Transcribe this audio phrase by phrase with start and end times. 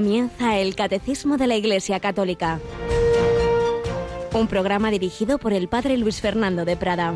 [0.00, 2.58] Comienza el Catecismo de la Iglesia Católica,
[4.32, 7.12] un programa dirigido por el Padre Luis Fernando de Prada.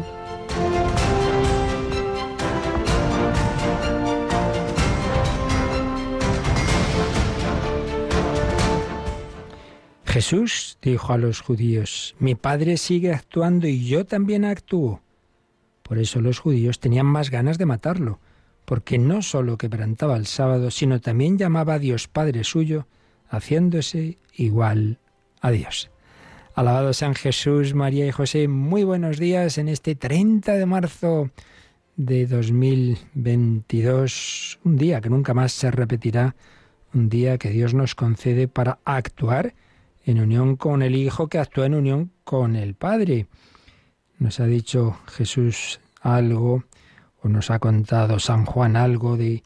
[10.04, 15.00] Jesús dijo a los judíos, mi Padre sigue actuando y yo también actúo.
[15.82, 18.20] Por eso los judíos tenían más ganas de matarlo,
[18.64, 22.86] porque no sólo quebrantaba el sábado, sino también llamaba a Dios Padre suyo,
[23.28, 24.98] haciéndose igual
[25.40, 25.90] a Dios.
[26.54, 31.30] Alabado San Jesús, María y José, muy buenos días en este 30 de marzo
[31.96, 36.34] de 2022, un día que nunca más se repetirá,
[36.92, 39.54] un día que Dios nos concede para actuar
[40.04, 43.26] en unión con el Hijo que actúa en unión con el Padre.
[44.18, 46.64] Nos ha dicho Jesús algo,
[47.32, 49.42] nos ha contado San Juan algo de,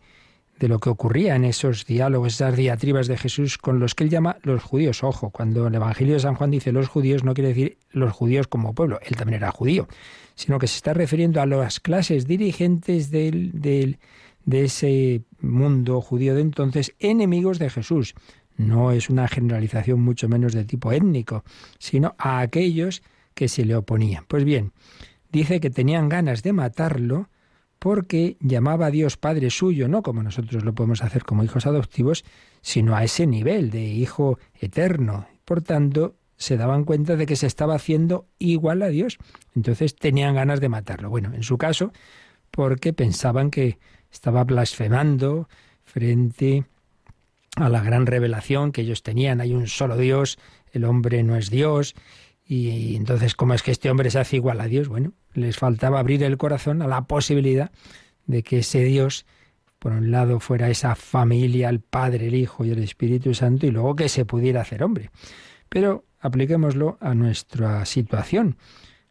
[0.59, 4.11] de lo que ocurría en esos diálogos, esas diatribas de Jesús con los que él
[4.11, 5.05] llama los judíos.
[5.05, 8.48] Ojo, cuando el Evangelio de San Juan dice los judíos, no quiere decir los judíos
[8.48, 9.89] como pueblo, él también era judío,
[10.35, 13.98] sino que se está refiriendo a las clases dirigentes del, del,
[14.45, 18.15] de ese mundo judío de entonces, enemigos de Jesús.
[18.57, 21.45] No es una generalización mucho menos de tipo étnico,
[21.79, 23.03] sino a aquellos
[23.35, 24.25] que se le oponían.
[24.27, 24.73] Pues bien,
[25.31, 27.29] dice que tenían ganas de matarlo
[27.79, 32.25] porque llamaba a Dios Padre suyo, no como nosotros lo podemos hacer como hijos adoptivos,
[32.61, 35.27] sino a ese nivel de hijo eterno.
[35.45, 39.19] Por tanto, se daban cuenta de que se estaba haciendo igual a Dios.
[39.55, 41.11] Entonces tenían ganas de matarlo.
[41.11, 41.93] Bueno, en su caso,
[42.51, 43.79] porque pensaban que
[44.11, 45.48] estaba blasfemando
[45.85, 46.65] frente
[47.57, 49.41] a la gran revelación que ellos tenían.
[49.41, 50.39] Hay un solo Dios,
[50.73, 51.95] el hombre no es Dios.
[52.51, 54.89] Y entonces, ¿cómo es que este hombre se hace igual a Dios?
[54.89, 57.70] Bueno, les faltaba abrir el corazón a la posibilidad
[58.25, 59.27] de que ese Dios,
[59.79, 63.70] por un lado, fuera esa familia, el Padre, el Hijo y el Espíritu Santo, y
[63.70, 65.11] luego que se pudiera hacer hombre.
[65.69, 68.57] Pero apliquémoslo a nuestra situación.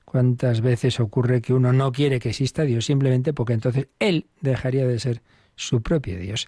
[0.04, 4.88] ¿Cuántas veces ocurre que uno no quiere que exista Dios simplemente porque entonces Él dejaría
[4.88, 5.22] de ser
[5.56, 6.48] su propio Dios?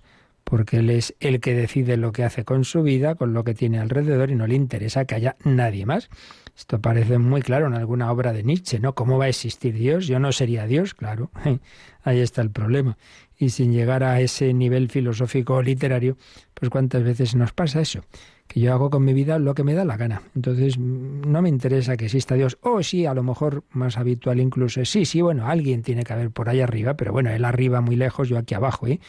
[0.50, 3.54] porque Él es el que decide lo que hace con su vida, con lo que
[3.54, 6.10] tiene alrededor, y no le interesa que haya nadie más.
[6.59, 8.94] Esto parece muy claro en alguna obra de Nietzsche, ¿no?
[8.94, 10.08] ¿Cómo va a existir Dios?
[10.08, 11.31] Yo no sería Dios, claro.
[12.03, 12.97] Ahí está el problema.
[13.38, 16.18] Y sin llegar a ese nivel filosófico o literario,
[16.53, 18.03] pues cuántas veces nos pasa eso,
[18.50, 20.22] que yo hago con mi vida lo que me da la gana.
[20.36, 22.58] Entonces no me interesa que exista Dios.
[22.59, 26.30] O sí, a lo mejor más habitual incluso sí, sí, bueno, alguien tiene que haber
[26.30, 29.00] por ahí arriba, pero bueno, él arriba muy lejos, yo aquí abajo, ¿eh?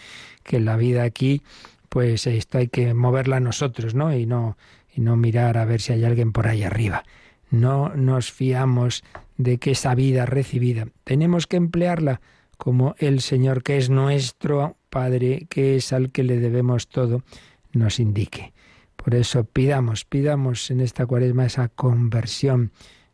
[0.44, 1.42] Que la vida aquí,
[1.88, 4.14] pues esto hay que moverla nosotros, ¿no?
[4.14, 4.56] Y no,
[4.94, 7.02] y no mirar a ver si hay alguien por ahí arriba.
[7.50, 9.02] No nos fiamos
[9.36, 12.20] de que esa vida recibida tenemos que emplearla
[12.56, 17.22] como el Señor, que es nuestro Padre, que es al que le debemos todo,
[17.72, 18.52] nos indique.
[18.96, 22.70] Por eso pidamos, pidamos en esta cuaresma esa conversión,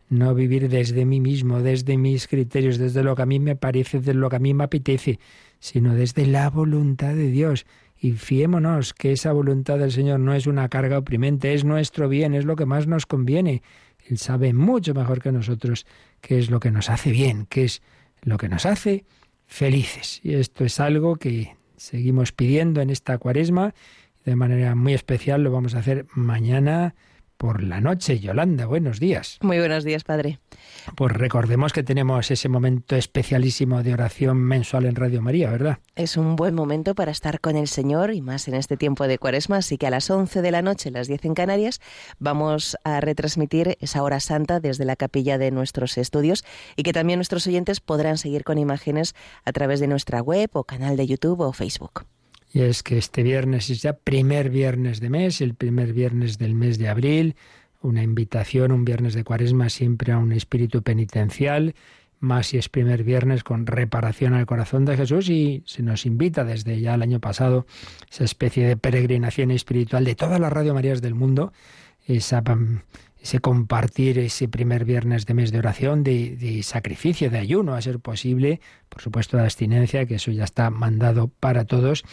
[0.08, 3.98] no vivir desde mí mismo, desde mis criterios, desde lo que a mí me parece,
[3.98, 5.20] desde lo que a mí me apetece,
[5.60, 7.66] sino desde la voluntad de Dios.
[7.98, 12.34] Y fiémonos que esa voluntad del Señor no es una carga oprimente, es nuestro bien,
[12.34, 13.62] es lo que más nos conviene.
[14.08, 15.86] Él sabe mucho mejor que nosotros
[16.20, 17.82] qué es lo que nos hace bien, qué es
[18.22, 19.04] lo que nos hace
[19.46, 20.20] felices.
[20.22, 23.74] Y esto es algo que seguimos pidiendo en esta cuaresma.
[24.24, 26.94] De manera muy especial lo vamos a hacer mañana
[27.36, 28.18] por la noche.
[28.18, 29.38] Yolanda, buenos días.
[29.42, 30.38] Muy buenos días, Padre.
[30.94, 35.78] Pues recordemos que tenemos ese momento especialísimo de oración mensual en Radio María, ¿verdad?
[35.94, 39.18] Es un buen momento para estar con el Señor y más en este tiempo de
[39.18, 41.80] cuaresma, así que a las 11 de la noche, las 10 en Canarias,
[42.18, 46.44] vamos a retransmitir esa hora santa desde la capilla de nuestros estudios
[46.76, 49.14] y que también nuestros oyentes podrán seguir con imágenes
[49.44, 52.06] a través de nuestra web o canal de YouTube o Facebook.
[52.56, 56.54] Y es que este viernes es ya primer viernes de mes, el primer viernes del
[56.54, 57.36] mes de abril,
[57.82, 61.74] una invitación, un viernes de cuaresma siempre a un espíritu penitencial,
[62.18, 66.44] más si es primer viernes con reparación al corazón de Jesús y se nos invita
[66.44, 67.66] desde ya el año pasado
[68.10, 71.52] esa especie de peregrinación espiritual de todas las Radio Marías del mundo,
[72.06, 72.42] esa,
[73.20, 77.82] ese compartir ese primer viernes de mes de oración, de, de, sacrificio, de ayuno, a
[77.82, 82.04] ser posible, por supuesto de abstinencia, que eso ya está mandado para todos,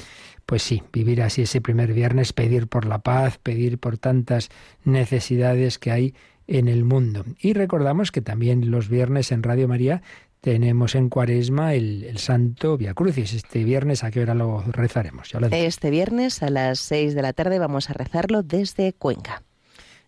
[0.46, 4.50] pues sí, vivir así ese primer viernes, pedir por la paz, pedir por tantas
[4.84, 6.16] necesidades que hay
[6.48, 7.26] en el mundo.
[7.40, 10.02] Y recordamos que también los viernes en Radio María
[10.42, 13.34] tenemos en Cuaresma el, el, Santo Via Crucis.
[13.34, 15.32] Este viernes, ¿a qué hora lo rezaremos?
[15.52, 19.44] Este viernes a las seis de la tarde vamos a rezarlo desde Cuenca.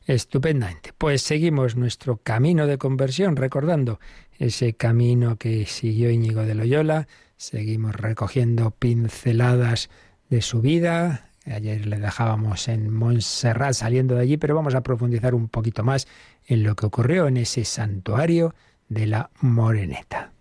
[0.06, 0.92] Estupendamente.
[0.98, 4.00] Pues seguimos nuestro camino de conversión, recordando
[4.38, 7.08] ese camino que siguió Íñigo de Loyola.
[7.38, 9.90] Seguimos recogiendo pinceladas
[10.30, 15.36] de su vida, Ayer le dejábamos en Montserrat saliendo de allí, pero vamos a profundizar
[15.36, 16.08] un poquito más
[16.48, 18.56] en lo que ocurrió en ese santuario
[18.90, 20.32] de la Moreneta.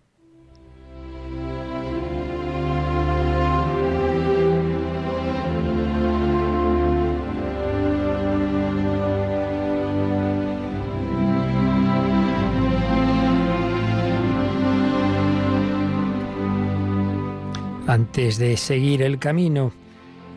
[17.95, 19.71] Antes de seguir el camino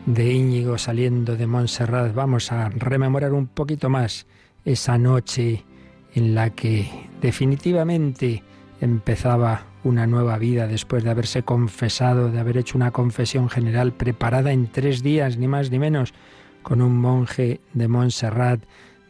[0.05, 4.27] de Íñigo saliendo de Montserrat, vamos a rememorar un poquito más
[4.63, 5.65] esa noche
[6.13, 6.89] en la que
[7.21, 8.43] definitivamente
[8.79, 14.53] empezaba una nueva vida después de haberse confesado, de haber hecho una confesión general preparada
[14.53, 16.13] en tres días, ni más ni menos,
[16.63, 18.61] con un monje de Montserrat,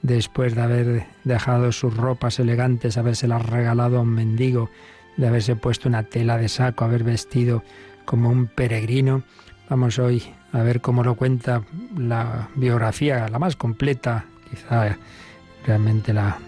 [0.02, 4.72] después de haber dejado sus ropas elegantes, habérselas regalado a un mendigo,
[5.18, 7.62] de haberse puesto una tela de saco, haber vestido
[8.09, 9.21] como un peregrino.
[9.69, 11.61] Vamos hoy a ver cómo lo cuenta
[11.95, 14.97] la biografía, la más completa, quizá
[15.63, 16.39] realmente la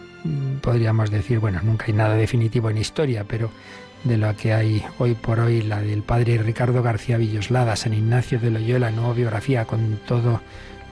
[0.63, 3.51] podríamos decir, bueno, nunca hay nada definitivo en historia, pero
[4.03, 8.39] de lo que hay hoy por hoy, la del padre Ricardo García Villoslada, San Ignacio
[8.39, 10.41] de Loyola, nueva biografía con todo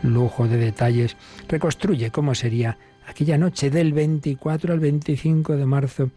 [0.04, 1.18] lujo de detalles,
[1.48, 2.78] reconstruye cómo sería
[3.08, 6.12] aquella noche del 24 al 25 de marzo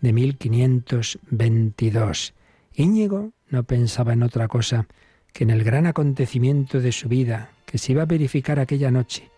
[0.00, 2.34] de 1522.
[2.72, 4.86] Íñigo no pensaba en otra cosa
[5.32, 9.30] que en el gran acontecimiento de su vida que se iba a verificar aquella noche.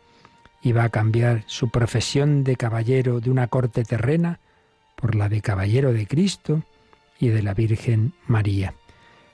[0.63, 4.41] Iba a cambiar su profesión de caballero de una corte terrena
[4.97, 6.63] por la de caballero de Cristo
[7.19, 8.75] y de la Virgen María.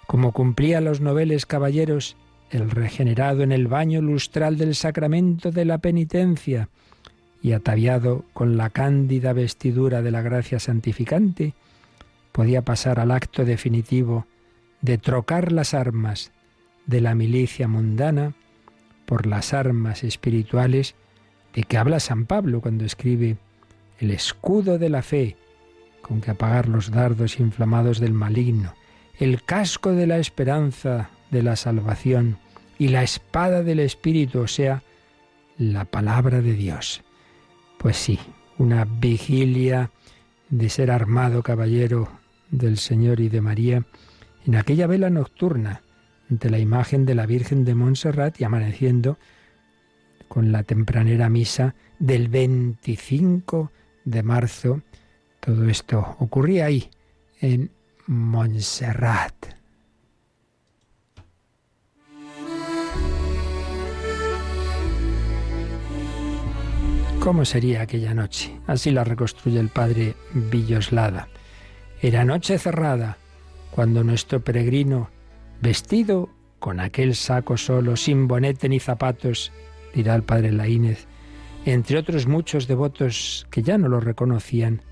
[0.07, 2.17] Como cumplía los noveles caballeros,
[2.51, 6.69] el regenerado en el baño lustral del sacramento de la penitencia
[7.43, 11.55] y ataviado con la cándida vestidura de la gracia santificante,
[12.33, 14.27] podía pasar al acto definitivo
[14.85, 16.31] de trocar las armas
[16.85, 18.35] de la milicia mundana
[19.07, 20.95] por las armas espirituales
[21.55, 23.39] de que habla San Pablo cuando escribe
[23.99, 25.39] el escudo de la fe
[26.03, 28.75] con que apagar los dardos inflamados del maligno,
[29.19, 32.37] el casco de la esperanza de la salvación
[32.79, 34.83] y la espada del Espíritu, o sea,
[35.57, 37.03] la palabra de Dios.
[37.79, 38.19] Pues sí,
[38.59, 39.91] una vigilia
[40.51, 42.11] de ser armado caballero
[42.51, 43.87] del Señor y de María
[44.45, 45.83] en aquella vela nocturna
[46.31, 49.19] ante la imagen de la Virgen de Montserrat y amaneciendo
[50.29, 53.71] con la tempranera misa del 25
[54.05, 54.83] de marzo.
[55.41, 56.91] Todo esto ocurría ahí,
[57.41, 57.71] en
[58.07, 59.35] Montserrat.
[67.21, 68.55] ¿Cómo sería aquella noche?
[68.67, 71.29] Así la reconstruye el padre Villoslada.
[72.03, 73.17] Era noche cerrada,
[73.75, 75.11] cuando nuestro peregrino,
[75.61, 76.31] vestido
[76.61, 79.51] con aquel saco solo, sin bonete ni zapatos,
[79.93, 81.09] dirá el padre Laínez,
[81.65, 84.83] entre otros muchos devotos que ya no lo reconocían,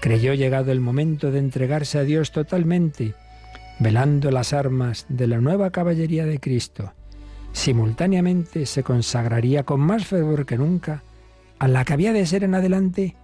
[0.00, 3.14] creyó llegado el momento de entregarse a Dios totalmente,
[3.78, 6.94] velando las armas de la nueva caballería de Cristo.
[7.52, 11.04] Simultáneamente se consagraría con más fervor que nunca
[11.60, 13.14] a la que había de ser en adelante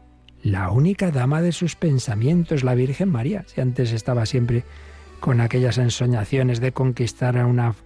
[0.45, 4.65] la única dama de sus pensamientos, la Virgen María, si antes estaba siempre
[5.23, 7.77] con aquellas ensoñaciones de conquistar a una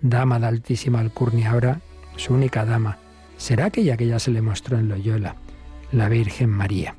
[0.00, 1.82] dama de altísima alcurnia, ahora
[2.16, 2.96] su única dama
[3.36, 5.36] será aquella que ya se le mostró en Loyola,
[5.92, 6.96] la Virgen María.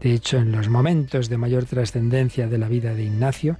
[0.00, 3.58] De hecho, en los momentos de mayor trascendencia de la vida de Ignacio,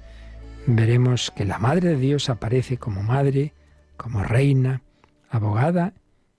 [0.65, 3.53] veremos que la Madre de Dios aparece como madre,
[3.97, 4.81] como reina,
[5.29, 5.91] abogada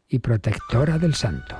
[0.09, 1.57] y protectora del santo.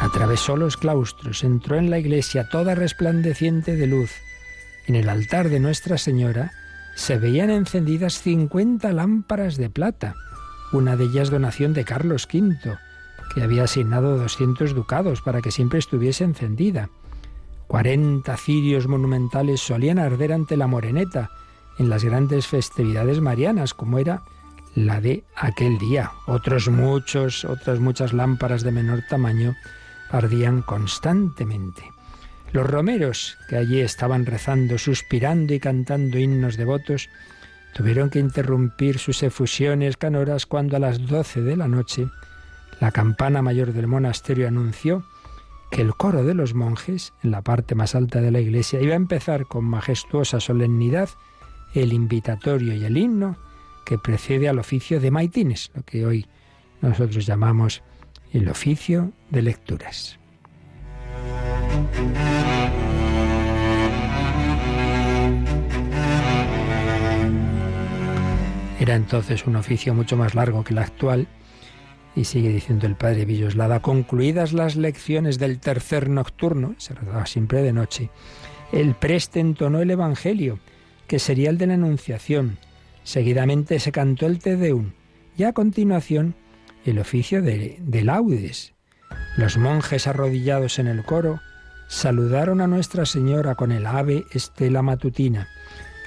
[0.00, 4.12] Atravesó los claustros, entró en la iglesia toda resplandeciente de luz,
[4.86, 6.52] en el altar de Nuestra Señora
[6.94, 10.14] se veían encendidas 50 lámparas de plata,
[10.72, 12.78] una de ellas donación de Carlos V,
[13.34, 16.90] que había asignado 200 ducados para que siempre estuviese encendida.
[17.66, 21.30] 40 cirios monumentales solían arder ante la moreneta
[21.78, 24.22] en las grandes festividades marianas, como era
[24.74, 26.12] la de aquel día.
[26.26, 29.56] Otros muchos, otras muchas lámparas de menor tamaño
[30.10, 31.93] ardían constantemente.
[32.54, 37.08] Los romeros, que allí estaban rezando, suspirando y cantando himnos devotos,
[37.74, 42.06] tuvieron que interrumpir sus efusiones canoras cuando a las doce de la noche
[42.80, 45.04] la campana mayor del monasterio anunció
[45.72, 48.92] que el coro de los monjes, en la parte más alta de la iglesia, iba
[48.92, 51.08] a empezar con majestuosa solemnidad
[51.74, 53.36] el invitatorio y el himno
[53.84, 56.28] que precede al oficio de maitines, lo que hoy
[56.82, 57.82] nosotros llamamos
[58.32, 60.20] el oficio de lecturas.
[68.84, 71.26] Era entonces un oficio mucho más largo que el actual.
[72.14, 77.62] Y sigue diciendo el padre Villoslada, concluidas las lecciones del tercer nocturno, se rezaba siempre
[77.62, 78.10] de noche,
[78.72, 80.58] el preste entonó el Evangelio,
[81.06, 82.58] que sería el de la Anunciación.
[83.04, 84.92] Seguidamente se cantó el Te Deum
[85.34, 86.34] y a continuación
[86.84, 88.74] el oficio de, de laudes.
[89.38, 91.40] Los monjes arrodillados en el coro
[91.94, 95.48] saludaron a Nuestra Señora con el ave estela matutina.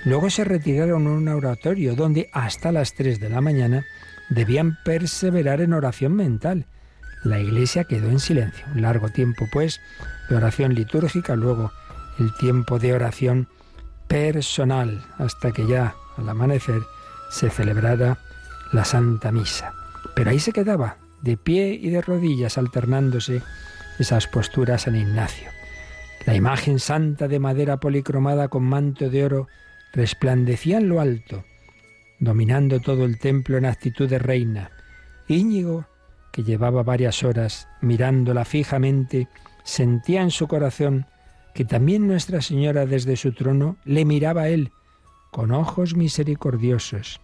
[0.04, 3.86] Luego se retiraron a un oratorio donde hasta las tres de la mañana
[4.30, 6.66] debían perseverar en oración mental.
[7.24, 8.66] La iglesia quedó en silencio.
[8.76, 9.80] Un largo tiempo, pues,
[10.30, 11.72] de oración litúrgica, luego
[12.20, 13.48] el tiempo de oración
[14.10, 16.82] personal, hasta que ya al amanecer
[17.32, 18.18] se celebrara
[18.74, 19.74] la Santa Misa.
[20.16, 23.42] Pero ahí se quedaba, de pie y de rodillas, alternándose
[24.00, 25.57] esas posturas San Ignacio.
[26.28, 29.48] La imagen santa de madera policromada con manto de oro
[29.94, 31.46] resplandecía en lo alto,
[32.20, 34.72] dominando todo el templo en actitud de reina.
[35.30, 35.86] Íñigo,
[36.34, 39.30] que llevaba varias horas mirándola fijamente,
[39.64, 41.06] sentía en su corazón
[41.56, 44.72] que también Nuestra Señora desde su trono le miraba a él
[45.32, 47.22] con ojos misericordiosos,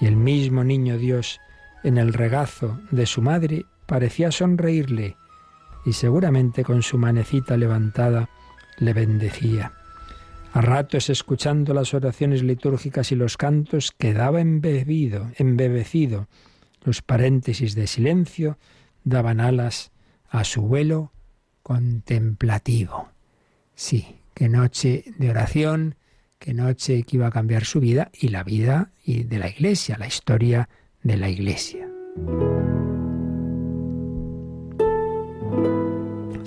[0.00, 1.38] y el mismo niño Dios
[1.84, 5.16] en el regazo de su madre parecía sonreírle,
[5.86, 8.28] y seguramente con su manecita levantada
[8.80, 9.72] le bendecía.
[10.52, 16.26] A ratos escuchando las oraciones litúrgicas y los cantos quedaba embebido, embebecido.
[16.82, 18.58] Los paréntesis de silencio
[19.04, 19.92] daban alas
[20.28, 21.12] a su vuelo
[21.62, 23.10] contemplativo.
[23.74, 25.94] Sí, qué noche de oración,
[26.38, 30.06] qué noche que iba a cambiar su vida y la vida de la Iglesia, la
[30.06, 30.68] historia
[31.02, 31.88] de la Iglesia.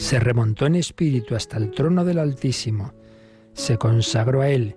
[0.03, 2.91] Se remontó en espíritu hasta el trono del Altísimo,
[3.53, 4.75] se consagró a Él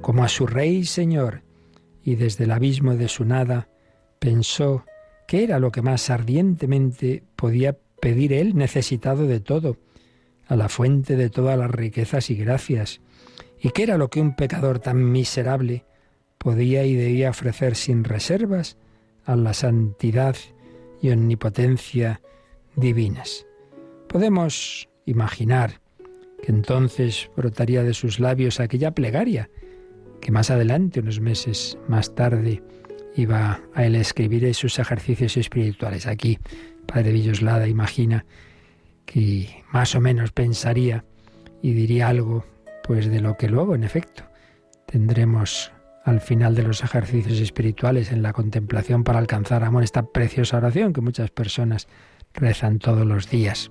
[0.00, 1.42] como a su Rey y Señor,
[2.04, 3.68] y desde el abismo de su nada
[4.20, 4.84] pensó
[5.26, 9.76] qué era lo que más ardientemente podía pedir Él necesitado de todo,
[10.46, 13.00] a la fuente de todas las riquezas y gracias,
[13.60, 15.84] y qué era lo que un pecador tan miserable
[16.38, 18.76] podía y debía ofrecer sin reservas
[19.24, 20.36] a la santidad
[21.02, 22.20] y omnipotencia
[22.76, 23.46] divinas.
[24.10, 25.80] Podemos imaginar
[26.42, 29.48] que entonces brotaría de sus labios aquella plegaria
[30.20, 32.60] que más adelante, unos meses más tarde,
[33.14, 36.08] iba a él escribir sus ejercicios espirituales.
[36.08, 36.40] Aquí,
[36.86, 38.26] Padre Villoslada imagina
[39.06, 41.04] que más o menos pensaría
[41.62, 42.44] y diría algo
[42.82, 44.24] pues de lo que luego, en efecto,
[44.86, 45.70] tendremos
[46.04, 50.92] al final de los ejercicios espirituales en la contemplación para alcanzar amor, esta preciosa oración
[50.92, 51.86] que muchas personas
[52.34, 53.70] rezan todos los días.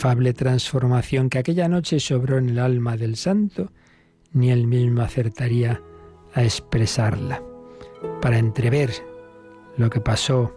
[0.00, 3.70] Inefable transformación que aquella noche sobró en el alma del santo,
[4.32, 5.82] ni él mismo acertaría
[6.32, 7.42] a expresarla.
[8.22, 8.90] Para entrever
[9.76, 10.56] lo que pasó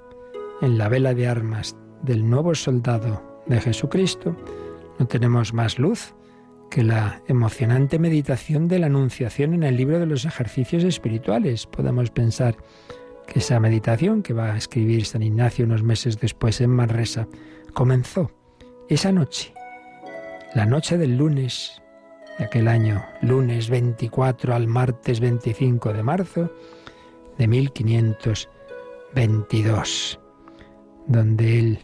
[0.61, 4.33] en la vela de armas del nuevo soldado de Jesucristo,
[4.97, 6.15] no tenemos más luz
[6.71, 11.67] que la emocionante meditación de la Anunciación en el libro de los ejercicios espirituales.
[11.67, 12.55] Podemos pensar
[13.27, 17.27] que esa meditación que va a escribir San Ignacio unos meses después en Manresa
[17.73, 18.31] comenzó
[18.89, 19.53] esa noche,
[20.53, 21.81] la noche del lunes
[22.37, 26.51] de aquel año, lunes 24 al martes 25 de marzo
[27.37, 30.19] de 1522,
[31.07, 31.79] donde él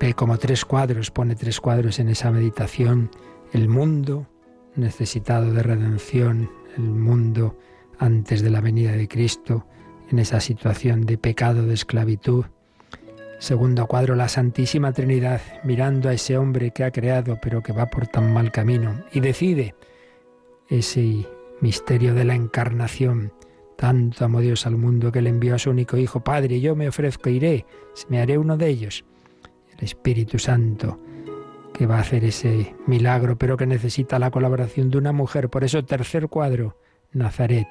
[0.00, 3.10] ve como tres cuadros, pone tres cuadros en esa meditación,
[3.52, 4.28] el mundo
[4.74, 7.58] necesitado de redención, el mundo
[7.98, 9.66] antes de la venida de Cristo,
[10.10, 12.46] en esa situación de pecado, de esclavitud,
[13.42, 17.86] Segundo cuadro, la Santísima Trinidad mirando a ese hombre que ha creado pero que va
[17.86, 19.74] por tan mal camino y decide
[20.68, 21.26] ese
[21.60, 23.32] misterio de la encarnación.
[23.76, 26.20] Tanto amó Dios al mundo que le envió a su único Hijo.
[26.20, 27.66] Padre, yo me ofrezco, iré,
[28.08, 29.04] me haré uno de ellos.
[29.76, 31.00] El Espíritu Santo
[31.74, 35.50] que va a hacer ese milagro, pero que necesita la colaboración de una mujer.
[35.50, 36.76] Por eso, tercer cuadro,
[37.10, 37.66] Nazaret,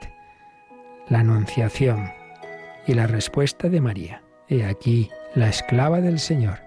[1.08, 2.10] la Anunciación
[2.86, 4.22] y la respuesta de María.
[4.50, 6.60] He aquí la esclava del Señor.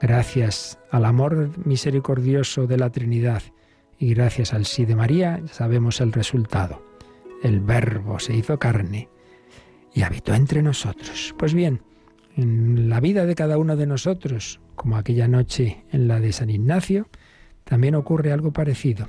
[0.00, 3.42] Gracias al amor misericordioso de la Trinidad
[3.98, 6.82] y gracias al sí de María sabemos el resultado.
[7.42, 9.08] El verbo se hizo carne
[9.94, 11.34] y habitó entre nosotros.
[11.38, 11.82] Pues bien,
[12.36, 16.50] en la vida de cada uno de nosotros, como aquella noche en la de San
[16.50, 17.08] Ignacio,
[17.64, 19.08] también ocurre algo parecido.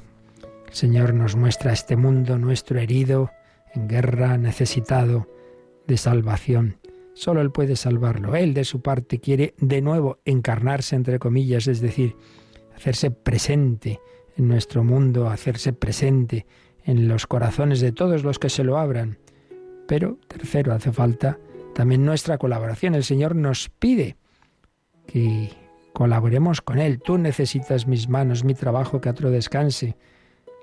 [0.67, 3.31] El Señor nos muestra este mundo nuestro herido,
[3.73, 5.27] en guerra, necesitado
[5.87, 6.77] de salvación.
[7.13, 8.35] Solo Él puede salvarlo.
[8.35, 12.15] Él, de su parte, quiere de nuevo encarnarse, entre comillas, es decir,
[12.75, 13.99] hacerse presente
[14.35, 16.45] en nuestro mundo, hacerse presente
[16.83, 19.17] en los corazones de todos los que se lo abran.
[19.87, 21.39] Pero, tercero, hace falta
[21.73, 22.95] también nuestra colaboración.
[22.95, 24.17] El Señor nos pide
[25.05, 25.51] que
[25.93, 26.99] colaboremos con Él.
[26.99, 29.95] Tú necesitas mis manos, mi trabajo, que otro descanse.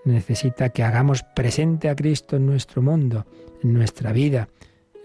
[0.04, 3.26] Necesita que hagamos presente a Cristo en nuestro mundo,
[3.62, 4.48] en nuestra vida,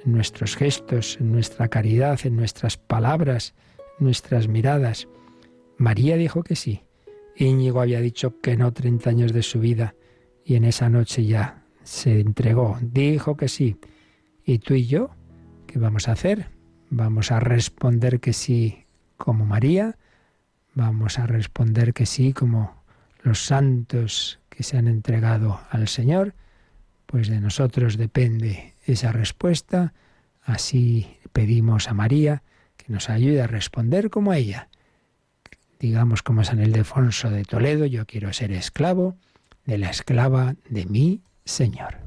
[0.05, 3.53] en nuestros gestos, en nuestra caridad, en nuestras palabras,
[3.99, 5.07] nuestras miradas.
[5.77, 6.83] María dijo que sí.
[7.35, 9.95] Íñigo había dicho que no 30 años de su vida
[10.45, 12.77] y en esa noche ya se entregó.
[12.81, 13.77] Dijo que sí.
[14.45, 15.09] ¿Y tú y yo?
[15.67, 16.49] ¿Qué vamos a hacer?
[16.89, 18.85] Vamos a responder que sí
[19.17, 19.97] como María.
[20.75, 22.83] Vamos a responder que sí como
[23.23, 26.35] los santos que se han entregado al Señor.
[27.05, 29.93] Pues de nosotros depende esa respuesta.
[30.43, 32.43] Así pedimos a María
[32.77, 34.69] que nos ayude a responder como ella.
[35.79, 39.15] Digamos como San Ildefonso de Toledo, yo quiero ser esclavo
[39.65, 41.97] de la esclava de mi Señor.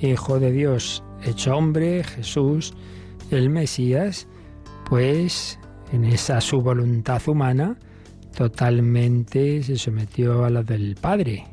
[0.00, 2.74] Hijo de Dios hecho hombre, Jesús,
[3.30, 4.26] el Mesías,
[4.88, 5.58] pues
[5.92, 7.76] en esa su voluntad humana
[8.36, 11.46] totalmente se sometió a la del Padre.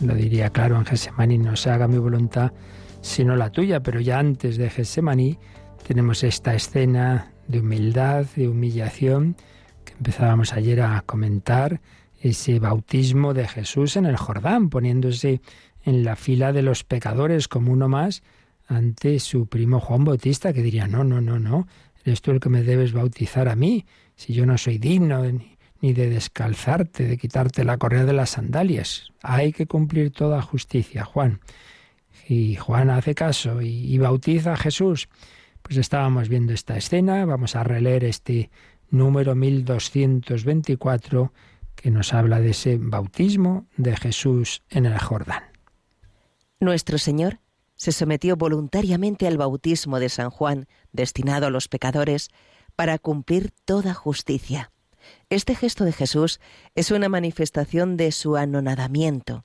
[0.00, 2.52] Lo diría claro en Gesemaní, no se haga mi voluntad
[3.00, 5.38] sino la tuya, pero ya antes de Gesemaní
[5.86, 9.36] tenemos esta escena de humildad, de humillación,
[9.84, 11.80] que empezábamos ayer a comentar,
[12.20, 15.40] ese bautismo de Jesús en el Jordán, poniéndose
[15.84, 18.22] en la fila de los pecadores como uno más
[18.66, 21.66] ante su primo Juan Bautista, que diría, no, no, no, no,
[22.04, 23.84] eres tú el que me debes bautizar a mí,
[24.16, 25.22] si yo no soy digno
[25.80, 29.12] ni de descalzarte, de quitarte la correa de las sandalias.
[29.22, 31.40] Hay que cumplir toda justicia, Juan.
[32.28, 35.08] Y Juan hace caso y, bautiza a Jesús.
[35.60, 38.50] Pues estábamos viendo esta escena, vamos a releer este
[38.90, 41.32] número 1224
[41.74, 45.51] que nos habla de ese bautismo de Jesús en el Jordán.
[46.62, 47.40] Nuestro Señor
[47.74, 52.28] se sometió voluntariamente al bautismo de San Juan, destinado a los pecadores,
[52.76, 54.70] para cumplir toda justicia.
[55.28, 56.38] Este gesto de Jesús
[56.76, 59.44] es una manifestación de su anonadamiento.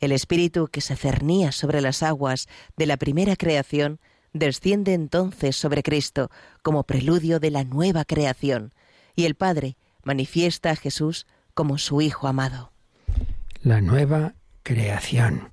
[0.00, 4.00] El espíritu que se cernía sobre las aguas de la primera creación
[4.32, 6.32] desciende entonces sobre Cristo
[6.64, 8.74] como preludio de la nueva creación,
[9.14, 12.72] y el Padre manifiesta a Jesús como su Hijo amado.
[13.62, 15.52] La nueva creación.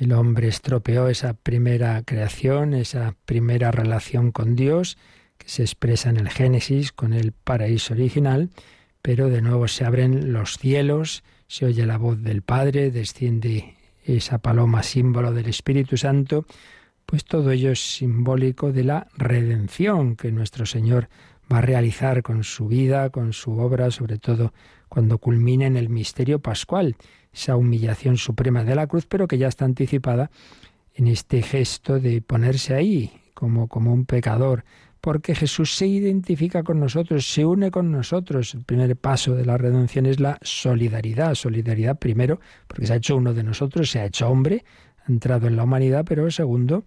[0.00, 4.96] El hombre estropeó esa primera creación, esa primera relación con Dios,
[5.36, 8.48] que se expresa en el Génesis con el paraíso original,
[9.02, 14.38] pero de nuevo se abren los cielos, se oye la voz del Padre, desciende esa
[14.38, 16.46] paloma símbolo del Espíritu Santo,
[17.04, 21.10] pues todo ello es simbólico de la redención que nuestro Señor
[21.52, 24.54] va a realizar con su vida, con su obra, sobre todo
[24.88, 26.96] cuando culmine en el misterio pascual
[27.32, 30.30] esa humillación suprema de la cruz, pero que ya está anticipada
[30.94, 34.64] en este gesto de ponerse ahí como, como un pecador,
[35.00, 38.54] porque Jesús se identifica con nosotros, se une con nosotros.
[38.54, 41.34] El primer paso de la redención es la solidaridad.
[41.34, 44.64] Solidaridad primero, porque se ha hecho uno de nosotros, se ha hecho hombre,
[45.06, 46.84] ha entrado en la humanidad, pero segundo,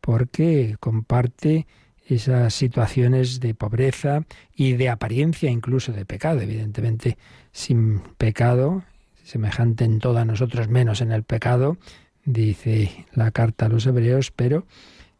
[0.00, 1.66] porque comparte
[2.06, 4.24] esas situaciones de pobreza
[4.54, 6.40] y de apariencia incluso de pecado.
[6.40, 7.18] Evidentemente,
[7.52, 8.84] sin pecado
[9.24, 11.76] semejante en todos nosotros, menos en el pecado,
[12.24, 14.66] dice la carta a los hebreos, pero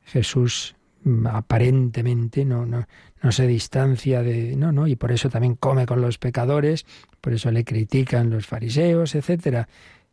[0.05, 2.87] Jesús mm, aparentemente no, no,
[3.23, 6.85] no se distancia de no no y por eso también come con los pecadores
[7.21, 9.69] por eso le critican los fariseos etcétera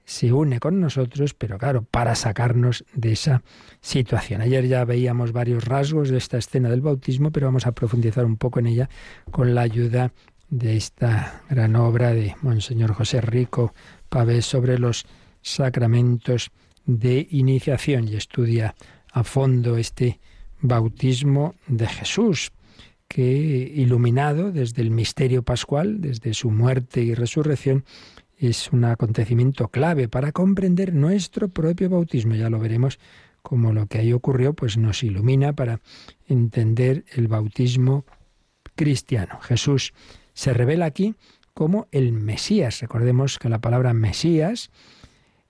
[0.07, 3.43] se une con nosotros, pero claro, para sacarnos de esa
[3.81, 4.39] situación.
[4.39, 8.37] Ayer ya veíamos varios rasgos de esta escena del bautismo, pero vamos a profundizar un
[8.37, 8.89] poco en ella
[9.31, 10.13] con la ayuda
[10.49, 13.73] de esta gran obra de Monseñor José Rico
[14.09, 15.05] Pavés sobre los
[15.41, 16.51] sacramentos
[16.85, 18.75] de iniciación y estudia
[19.11, 20.19] a fondo este
[20.61, 22.51] bautismo de Jesús,
[23.07, 27.85] que iluminado desde el misterio pascual, desde su muerte y resurrección,
[28.37, 32.35] es un acontecimiento clave para comprender nuestro propio bautismo.
[32.35, 32.99] Ya lo veremos
[33.41, 35.79] como lo que ahí ocurrió, pues nos ilumina para
[36.27, 38.05] entender el bautismo
[38.75, 39.39] cristiano.
[39.41, 39.93] Jesús
[40.37, 41.15] se revela aquí
[41.55, 42.79] como el Mesías.
[42.81, 44.69] Recordemos que la palabra Mesías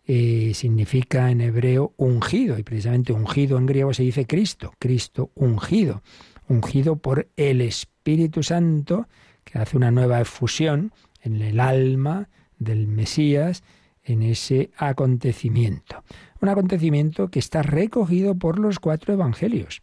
[0.06, 6.04] eh, significa en hebreo ungido, y precisamente ungido en griego se dice Cristo, Cristo ungido,
[6.48, 9.10] ungido por el Espíritu Santo,
[9.44, 13.64] que hace una nueva efusión en el alma del Mesías
[14.06, 16.02] en ese acontecimiento.
[16.40, 19.82] Un acontecimiento que está recogido por los cuatro evangelios.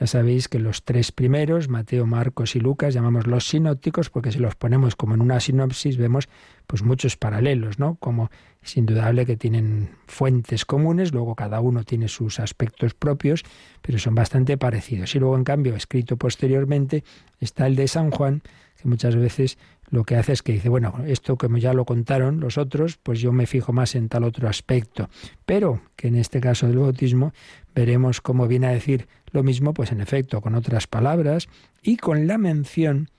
[0.00, 4.40] Ya sabéis que los tres primeros, Mateo, Marcos y Lucas, llamamos los sinópticos porque si
[4.40, 6.28] los ponemos como en una sinopsis vemos
[6.66, 7.94] pues muchos paralelos, ¿no?
[7.96, 8.30] Como
[8.60, 13.44] es indudable que tienen fuentes comunes, luego cada uno tiene sus aspectos propios,
[13.82, 15.14] pero son bastante parecidos.
[15.14, 17.04] Y luego en cambio, escrito posteriormente,
[17.38, 18.42] está el de San Juan,
[18.80, 19.58] que muchas veces
[19.90, 23.20] lo que hace es que dice, bueno, esto como ya lo contaron los otros, pues
[23.20, 25.08] yo me fijo más en tal otro aspecto.
[25.46, 27.32] Pero que en este caso del bautismo
[27.74, 31.48] veremos cómo viene a decir lo mismo, pues en efecto, con otras palabras
[31.82, 33.10] y con la mención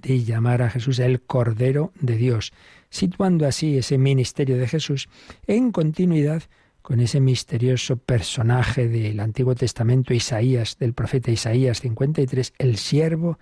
[0.00, 2.52] de llamar a Jesús el Cordero de Dios,
[2.88, 5.08] situando así ese ministerio de Jesús
[5.48, 6.44] en continuidad
[6.80, 13.38] con ese misterioso personaje del Antiguo Testamento, Isaías, del profeta Isaías 53, el siervo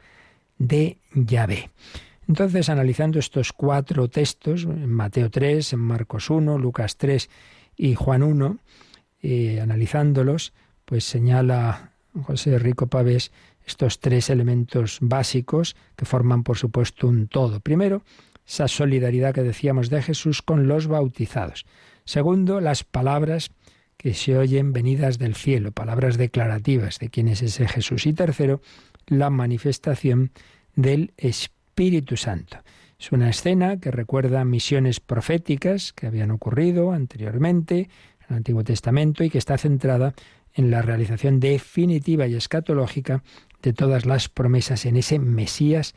[0.58, 1.70] de Yahvé.
[2.28, 7.28] Entonces, analizando estos cuatro textos, en Mateo 3, en Marcos 1, Lucas 3
[7.76, 8.58] y Juan 1,
[9.22, 10.52] eh, analizándolos,
[10.84, 11.89] pues señala
[12.22, 13.32] José Rico Pavés
[13.66, 17.60] estos tres elementos básicos que forman, por supuesto, un todo.
[17.60, 18.02] Primero,
[18.46, 21.66] esa solidaridad que decíamos de Jesús con los bautizados.
[22.04, 23.52] Segundo, las palabras
[23.96, 28.06] que se oyen venidas del cielo, palabras declarativas de quién es ese Jesús.
[28.06, 28.60] Y tercero,
[29.06, 30.32] la manifestación
[30.74, 32.58] del Espíritu Santo.
[32.98, 37.88] Es una escena que recuerda misiones proféticas que habían ocurrido anteriormente
[38.20, 40.14] en el Antiguo Testamento y que está centrada
[40.54, 43.22] en la realización definitiva y escatológica
[43.62, 45.94] de todas las promesas en ese Mesías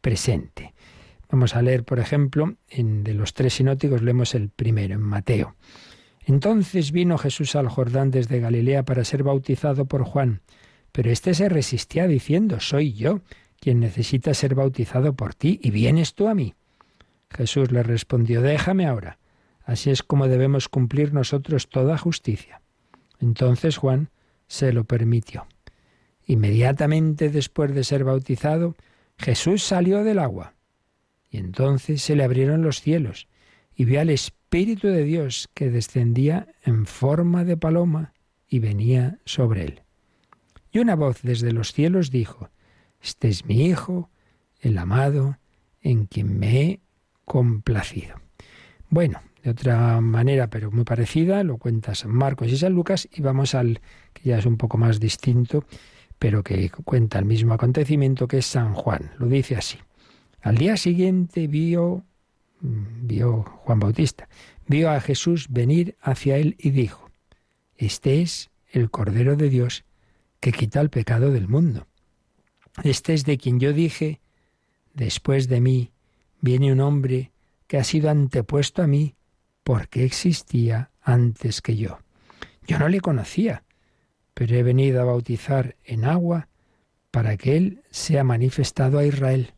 [0.00, 0.74] presente.
[1.30, 5.56] Vamos a leer, por ejemplo, en de los tres sinóticos leemos el primero, en Mateo.
[6.26, 10.42] Entonces vino Jesús al Jordán desde Galilea para ser bautizado por Juan,
[10.92, 13.20] pero éste se resistía diciendo, soy yo
[13.58, 16.54] quien necesita ser bautizado por ti, y vienes tú a mí.
[17.30, 19.18] Jesús le respondió, déjame ahora,
[19.64, 22.60] así es como debemos cumplir nosotros toda justicia.
[23.24, 24.10] Entonces Juan
[24.48, 25.46] se lo permitió.
[26.26, 28.76] Inmediatamente después de ser bautizado,
[29.16, 30.52] Jesús salió del agua.
[31.30, 33.26] Y entonces se le abrieron los cielos
[33.74, 38.12] y vio al Espíritu de Dios que descendía en forma de paloma
[38.46, 39.82] y venía sobre él.
[40.70, 42.50] Y una voz desde los cielos dijo,
[43.00, 44.10] Este es mi Hijo,
[44.60, 45.38] el amado,
[45.80, 46.80] en quien me he
[47.24, 48.16] complacido.
[48.90, 53.20] Bueno, de otra manera, pero muy parecida, lo cuenta San Marcos y San Lucas, y
[53.20, 53.82] vamos al
[54.14, 55.66] que ya es un poco más distinto,
[56.18, 59.12] pero que cuenta el mismo acontecimiento que es San Juan.
[59.18, 59.78] Lo dice así.
[60.40, 62.04] Al día siguiente vio,
[62.62, 64.28] mm, vio Juan Bautista,
[64.66, 67.10] vio a Jesús venir hacia él y dijo,
[67.76, 69.84] Este es el Cordero de Dios
[70.40, 71.86] que quita el pecado del mundo.
[72.82, 74.22] Este es de quien yo dije,
[74.94, 75.90] después de mí
[76.40, 77.30] viene un hombre
[77.66, 79.14] que ha sido antepuesto a mí
[79.64, 81.98] porque existía antes que yo.
[82.66, 83.64] Yo no le conocía,
[84.34, 86.48] pero he venido a bautizar en agua
[87.10, 89.54] para que Él sea manifestado a Israel.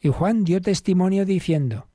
[0.00, 1.88] Y Juan dio testimonio diciendo,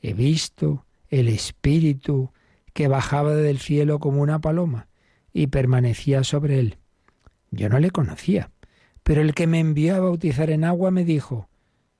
[0.00, 2.30] he visto el Espíritu
[2.72, 4.88] que bajaba del cielo como una paloma
[5.32, 6.78] y permanecía sobre él.
[7.50, 8.50] Yo no le conocía,
[9.02, 11.48] pero el que me envió a bautizar en agua me dijo,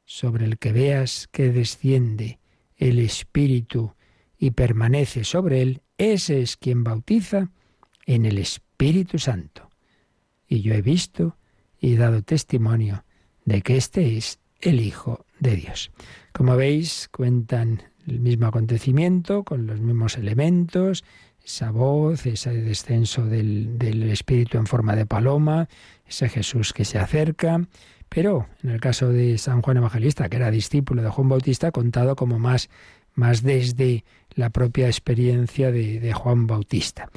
[0.04, 2.38] sobre el que veas que desciende
[2.76, 3.94] el Espíritu
[4.38, 7.50] y permanece sobre él, ese es quien bautiza
[8.06, 9.68] en el Espíritu Santo.
[10.46, 11.36] Y yo he visto
[11.80, 13.04] y dado testimonio
[13.44, 15.90] de que este es el Hijo de Dios.
[16.32, 21.04] Como veis, cuentan el mismo acontecimiento, con los mismos elementos,
[21.44, 25.68] esa voz, ese descenso del, del, Espíritu en forma de paloma,
[26.06, 27.66] ese Jesús que se acerca,
[28.08, 32.16] pero en el caso de San Juan Evangelista, que era discípulo de Juan Bautista, contado
[32.16, 32.68] como más,
[33.14, 34.04] más desde
[34.38, 37.10] la propia experiencia de, Juan Bautista.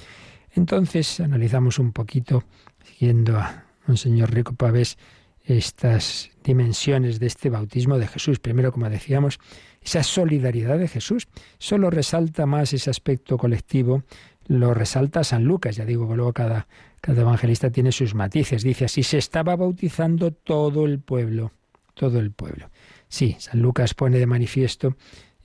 [0.54, 2.44] Entonces analizamos un poquito,
[2.84, 4.98] siguiendo a Monseñor Rico Pavés,
[5.46, 8.40] estas dimensiones de este bautismo de Jesús.
[8.40, 9.40] Primero, como decíamos,
[9.82, 11.28] esa solidaridad de Jesús.
[11.60, 14.04] Solo resalta más ese aspecto colectivo,
[14.48, 15.76] lo resalta San Lucas.
[15.76, 16.68] Ya digo que luego cada
[17.06, 18.64] evangelista tiene sus matices.
[18.64, 21.52] Dice así, se estaba bautizando todo el pueblo,
[21.94, 22.72] todo el pueblo.
[23.08, 24.96] Sí, San Lucas pone de manifiesto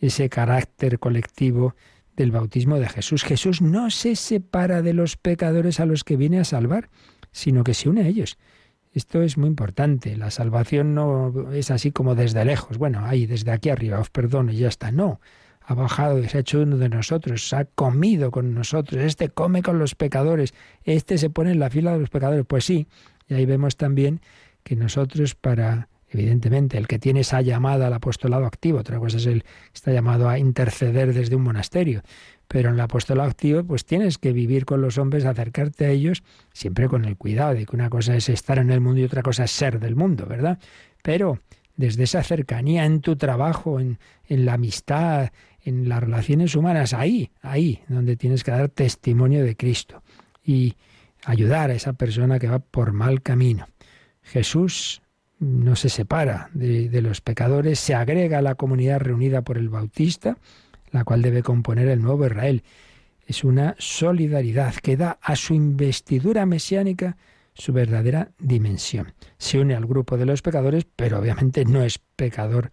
[0.01, 1.75] ese carácter colectivo
[2.17, 3.23] del bautismo de Jesús.
[3.23, 6.89] Jesús no se separa de los pecadores a los que viene a salvar,
[7.31, 8.39] sino que se une a ellos.
[8.93, 10.17] Esto es muy importante.
[10.17, 12.79] La salvación no es así como desde lejos.
[12.79, 14.91] Bueno, ahí, desde aquí arriba, os perdono y ya está.
[14.91, 15.21] No.
[15.61, 19.03] Ha bajado y se ha hecho uno de nosotros, ha comido con nosotros.
[19.03, 20.55] Este come con los pecadores.
[20.85, 22.47] Este se pone en la fila de los pecadores.
[22.47, 22.87] Pues sí.
[23.29, 24.21] Y ahí vemos también
[24.63, 29.27] que nosotros para Evidentemente, el que tiene esa llamada al apostolado activo, otra cosa es
[29.27, 32.01] el que está llamado a interceder desde un monasterio.
[32.49, 36.23] Pero en el apostolado activo, pues tienes que vivir con los hombres, acercarte a ellos,
[36.55, 39.21] siempre con el cuidado de que una cosa es estar en el mundo y otra
[39.21, 40.59] cosa es ser del mundo, ¿verdad?
[41.03, 41.41] Pero
[41.77, 47.31] desde esa cercanía en tu trabajo, en, en la amistad, en las relaciones humanas, ahí,
[47.43, 50.03] ahí, donde tienes que dar testimonio de Cristo
[50.43, 50.77] y
[51.27, 53.67] ayudar a esa persona que va por mal camino.
[54.23, 55.03] Jesús
[55.39, 59.69] no se separa de, de, los pecadores, se agrega a la comunidad reunida por el
[59.69, 60.39] Bautista,
[60.91, 62.63] la cual debe componer el nuevo Israel.
[63.27, 67.17] Es una solidaridad que da a su investidura mesiánica
[67.57, 69.15] su verdadera dimensión.
[69.39, 72.71] Se une al grupo de los pecadores, pero obviamente no es pecador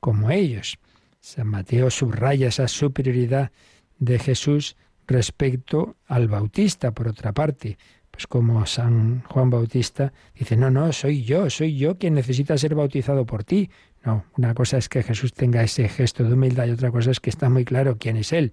[0.00, 0.78] como ellos.
[1.20, 3.52] San Mateo subraya esa superioridad
[3.98, 7.78] de Jesús respecto al Bautista, por otra parte,
[8.14, 12.76] pues como San Juan Bautista dice, no, no, soy yo, soy yo quien necesita ser
[12.76, 13.70] bautizado por ti.
[14.04, 17.18] No, una cosa es que Jesús tenga ese gesto de humildad y otra cosa es
[17.18, 18.52] que está muy claro quién es Él.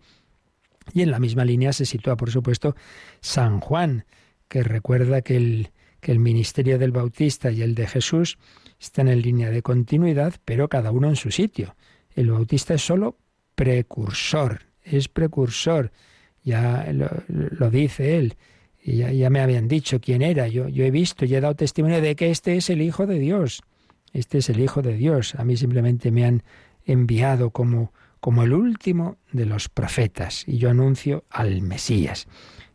[0.94, 2.76] Y en la misma línea se sitúa, por supuesto,
[3.20, 4.06] San Juan,
[4.48, 5.70] que recuerda que el,
[6.00, 8.40] que el ministerio del Bautista y el de Jesús
[8.80, 11.76] están en línea de continuidad, pero cada uno en su sitio.
[12.16, 13.20] El Bautista es solo
[13.54, 15.92] precursor, es precursor,
[16.44, 18.36] ya lo, lo dice él
[18.84, 20.48] y ya, me habían dicho quién era.
[20.48, 23.20] Yo, yo he visto y he dado testimonio de que este es el Hijo de
[23.20, 23.62] Dios.
[24.14, 25.36] Este es el Hijo de Dios.
[25.36, 26.44] A mí simplemente me han
[26.86, 32.28] enviado como, como el último de los profetas y yo anuncio al Mesías.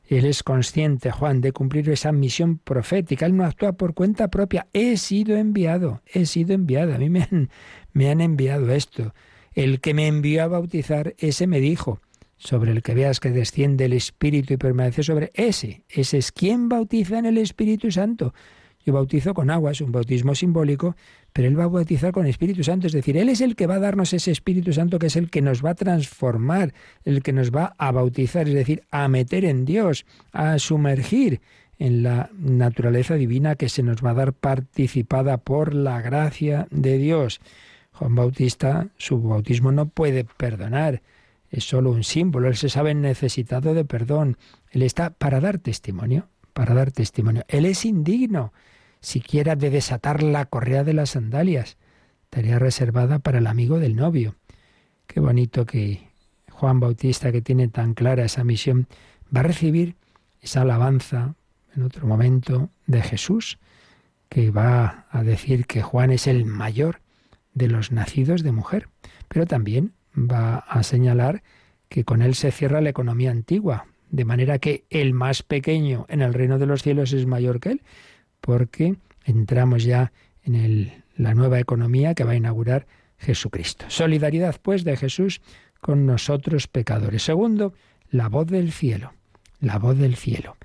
[0.09, 3.27] Él es consciente, Juan, de cumplir esa misión profética.
[3.27, 4.69] Él no actúa por cuenta propia.
[4.73, 6.95] He sido enviado, he sido enviado.
[6.95, 7.51] A mí me han,
[7.93, 9.13] me han enviado esto.
[9.53, 12.01] El que me envió a bautizar, ese me dijo,
[12.37, 15.85] sobre el que veas que desciende el Espíritu y permanece sobre ese.
[15.89, 18.35] Ese es quien bautiza en el Espíritu Santo.
[18.85, 20.95] Yo bautizo con agua, es un bautismo simbólico,
[21.33, 22.87] pero Él va a bautizar con Espíritu Santo.
[22.87, 25.29] Es decir, Él es el que va a darnos ese Espíritu Santo que es el
[25.29, 26.73] que nos va a transformar,
[27.05, 31.41] el que nos va a bautizar, es decir, a meter en Dios, a sumergir
[31.79, 36.99] en la naturaleza divina que se nos va a dar participada por la gracia de
[36.99, 37.41] Dios.
[37.93, 41.03] Juan Bautista, su bautismo no puede perdonar,
[41.51, 44.37] es solo un símbolo, él se sabe necesitado de perdón,
[44.71, 47.45] él está para dar testimonio, para dar testimonio.
[47.49, 48.53] Él es indigno
[49.01, 51.77] siquiera de desatar la correa de las sandalias,
[52.31, 54.35] tarea reservada para el amigo del novio.
[55.07, 56.09] Qué bonito que
[56.51, 58.89] Juan Bautista, que tiene tan clara esa misión,
[59.35, 59.97] va a recibir
[60.41, 61.35] esa alabanza
[61.75, 63.59] en otro momento de Jesús,
[64.29, 67.01] que va a decir que Juan es el mayor
[67.55, 68.89] de los nacidos de mujer,
[69.29, 71.43] pero también va a señalar
[71.89, 76.23] que con él se cierra la economía antigua, de manera que el más pequeño en
[76.23, 77.83] el reino de los cielos es mayor que él,
[78.41, 82.87] porque entramos ya en la nueva economía que va a inaugurar
[83.19, 83.87] Jesucristo.
[83.89, 85.41] Solidaridad, pues, de Jesús
[85.81, 87.23] con nosotros pecadores.
[87.23, 87.75] Segundo,
[88.11, 89.13] la voz del cielo,
[89.61, 90.57] la voz del cielo.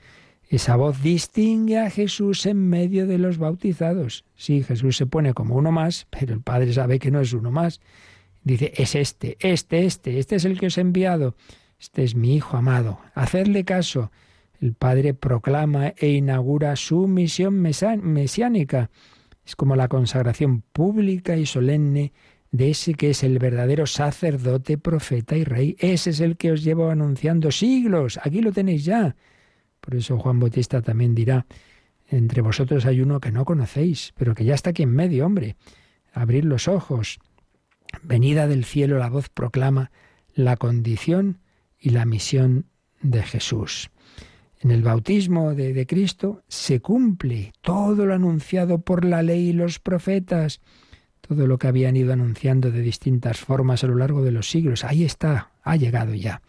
[0.50, 4.26] Esa voz distingue a Jesús en medio de los bautizados.
[4.36, 7.52] Sí, Jesús se pone como uno más, pero el Padre sabe que no es uno
[7.52, 7.80] más.
[8.44, 11.36] Dice, es este, este, este, este es el que os he enviado.
[11.80, 13.00] Este es mi Hijo amado.
[13.14, 14.12] Hacerle caso.
[14.60, 18.92] El Padre proclama e inaugura su misión mesiánica.
[19.44, 22.14] Es como la consagración pública y solemne
[22.52, 25.76] de ese que es el verdadero sacerdote, profeta y rey.
[25.80, 28.20] Ese es el que os llevo anunciando siglos.
[28.24, 29.16] Aquí lo tenéis ya.
[29.80, 31.48] Por eso Juan Bautista también dirá,
[32.08, 35.56] entre vosotros hay uno que no conocéis, pero que ya está aquí en medio, hombre.
[36.14, 37.20] Abrir los ojos.
[38.04, 39.92] Venida del cielo la voz proclama
[40.34, 41.40] la condición
[41.80, 42.66] y la misión
[43.02, 43.90] de Jesús.
[44.60, 49.80] En el bautismo de, Cristo se cumple todo lo anunciado por la ley y los
[49.80, 50.62] profetas.
[51.22, 54.84] todo lo que habían ido anunciando de distintas formas a lo largo de los siglos.
[54.84, 56.42] Ahí está, ha llegado ya.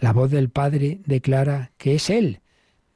[0.00, 2.40] La voz del Padre declara que es Él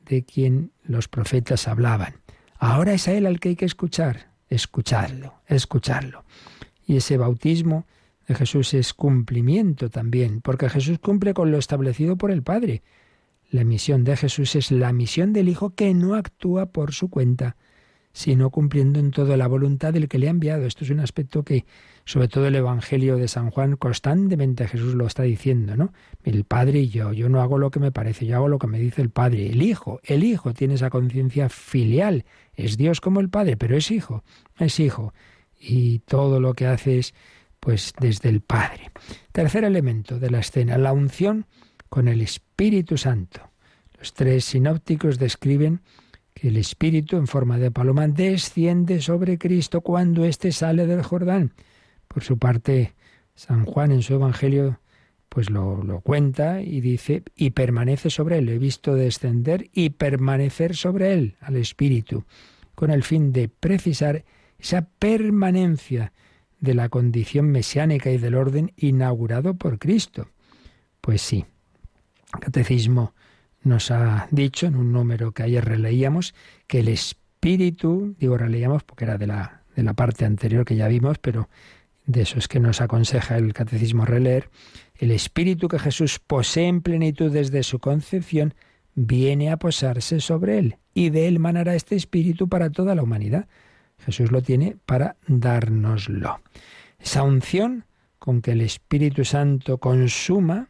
[0.00, 2.16] de quien los profetas hablaban.
[2.58, 6.24] Ahora es a Él al que hay que escuchar, escucharlo, escucharlo.
[6.92, 7.86] Y ese bautismo
[8.28, 12.82] de Jesús es cumplimiento también, porque Jesús cumple con lo establecido por el Padre.
[13.50, 17.56] La misión de Jesús es la misión del Hijo que no actúa por su cuenta,
[18.12, 20.66] sino cumpliendo en todo la voluntad del que le ha enviado.
[20.66, 21.64] Esto es un aspecto que,
[22.04, 25.94] sobre todo el Evangelio de San Juan, constantemente Jesús lo está diciendo, ¿no?
[26.24, 28.66] El Padre y yo, yo no hago lo que me parece, yo hago lo que
[28.66, 29.48] me dice el Padre.
[29.48, 33.90] El Hijo, el Hijo tiene esa conciencia filial, es Dios como el Padre, pero es
[33.90, 34.24] Hijo,
[34.58, 35.14] es Hijo.
[35.64, 37.14] Y todo lo que hace es,
[37.60, 38.90] pues, desde el Padre.
[39.30, 41.46] Tercer elemento de la escena, la unción
[41.88, 43.52] con el Espíritu Santo.
[43.96, 45.80] Los tres sinópticos describen
[46.34, 51.52] que el Espíritu en forma de paloma desciende sobre Cristo cuando éste sale del Jordán.
[52.08, 52.94] Por su parte,
[53.36, 54.80] San Juan en su Evangelio
[55.28, 58.50] pues lo, lo, cuenta y dice, y permanece sobre él.
[58.50, 62.24] He visto descender y permanecer sobre él, al Espíritu,
[62.74, 64.24] con el fin de precisar
[64.62, 66.12] esa permanencia
[66.60, 70.28] de la condición mesiánica y del orden inaugurado por Cristo.
[71.00, 71.44] Pues sí,
[72.32, 73.12] el catecismo
[73.64, 76.34] nos ha dicho en un número que ayer releíamos
[76.68, 80.86] que el espíritu, digo releíamos porque era de la, de la parte anterior que ya
[80.86, 81.48] vimos, pero
[82.06, 84.48] de eso es que nos aconseja el catecismo releer,
[84.96, 88.54] el espíritu que Jesús posee en plenitud desde su concepción
[88.94, 93.48] viene a posarse sobre él y de él manará este espíritu para toda la humanidad.
[94.04, 96.40] Jesús lo tiene para dárnoslo.
[96.98, 97.84] Esa unción
[98.18, 100.68] con que el Espíritu Santo consuma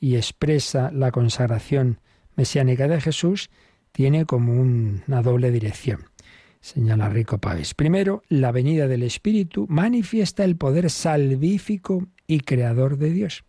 [0.00, 2.00] y expresa la consagración
[2.36, 3.50] mesiánica de Jesús
[3.92, 6.04] tiene como una doble dirección.
[6.60, 7.74] Señala Rico Páez.
[7.74, 13.44] Primero, la venida del Espíritu manifiesta el poder salvífico y creador de Dios.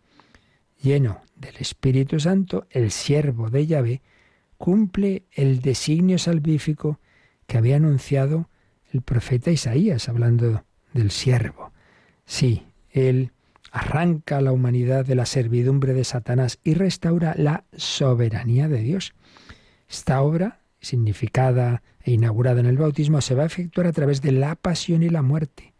[0.81, 4.01] Lleno del Espíritu Santo, el siervo de Yahvé
[4.57, 6.99] cumple el designio salvífico
[7.47, 8.49] que había anunciado
[8.91, 11.71] el profeta Isaías, hablando del siervo.
[12.25, 13.31] Sí, él
[13.71, 19.13] arranca a la humanidad de la servidumbre de Satanás y restaura la soberanía de Dios.
[19.87, 24.31] Esta obra, significada e inaugurada en el bautismo, se va a efectuar a través de
[24.31, 25.73] la pasión y la muerte,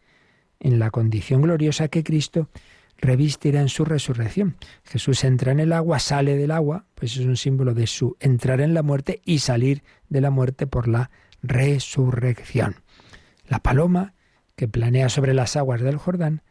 [0.59, 2.49] en la condición gloriosa que Cristo
[2.97, 4.57] revistirá en su resurrección.
[4.83, 8.61] Jesús entra en el agua, sale del agua, pues es un símbolo de su entrar
[8.61, 11.09] en la muerte y salir de la muerte por la
[11.41, 12.75] resurrección.
[13.49, 14.13] La paloma
[14.55, 16.43] que planea sobre las aguas del Jordán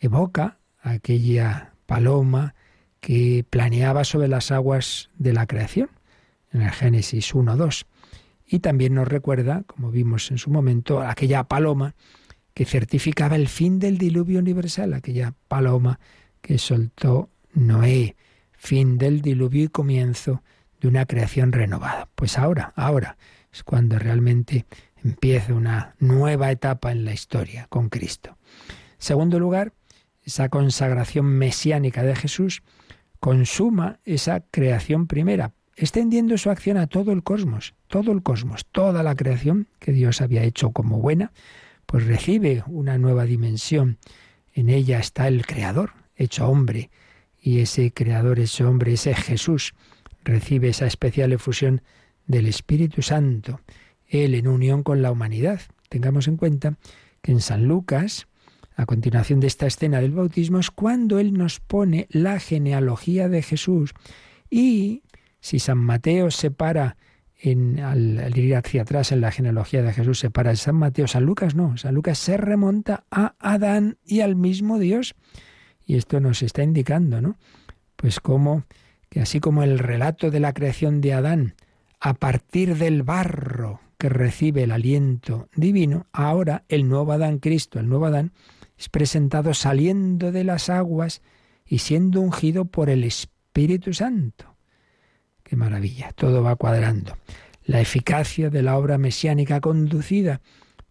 [0.00, 2.56] evoca aquella paloma
[2.98, 5.88] que planeaba sobre las aguas de la creación,
[6.52, 7.86] en el Génesis 1-2.
[8.44, 11.94] Y también nos recuerda, como vimos en su momento, aquella paloma
[12.54, 16.00] que certificaba el fin del diluvio universal, aquella paloma
[16.40, 18.16] que soltó Noé,
[18.50, 20.42] fin del diluvio y comienzo
[20.80, 22.08] de una creación renovada.
[22.16, 23.16] Pues ahora, ahora
[23.52, 24.66] es cuando realmente
[25.04, 28.38] empieza una nueva etapa en la historia con Cristo.
[28.98, 29.72] Segundo lugar,
[30.22, 32.62] esa consagración mesiánica de Jesús
[33.18, 39.02] consuma esa creación primera, extendiendo su acción a todo el cosmos, todo el cosmos, toda
[39.02, 41.32] la creación que Dios había hecho como buena,
[41.86, 43.98] pues recibe una nueva dimensión.
[44.52, 46.90] En ella está el Creador, hecho hombre,
[47.40, 49.74] y ese Creador ese hombre, ese Jesús,
[50.24, 51.82] recibe esa especial efusión
[52.26, 53.60] del Espíritu Santo,
[54.12, 55.62] Él en unión con la humanidad.
[55.88, 56.76] Tengamos en cuenta
[57.22, 58.28] que en San Lucas,
[58.76, 63.40] a continuación de esta escena del bautismo es cuando Él nos pone la genealogía de
[63.42, 63.94] Jesús.
[64.50, 65.02] Y
[65.40, 66.98] si San Mateo separa
[67.38, 71.24] en, al, ir hacia atrás en la genealogía de Jesús, separa a San Mateo, San
[71.24, 75.14] Lucas no, San Lucas se remonta a Adán y al mismo Dios.
[75.86, 77.38] Y esto nos está indicando, ¿no?
[77.96, 78.64] Pues como
[79.08, 81.54] que así como el relato de la creación de Adán,
[81.98, 87.88] a partir del barro que recibe el aliento divino, ahora el nuevo Adán Cristo, el
[87.88, 88.32] nuevo Adán,
[88.76, 91.22] es presentado saliendo de las aguas
[91.64, 94.56] y siendo ungido por el Espíritu Santo.
[95.44, 97.16] Qué maravilla, todo va cuadrando.
[97.62, 100.40] La eficacia de la obra mesiánica conducida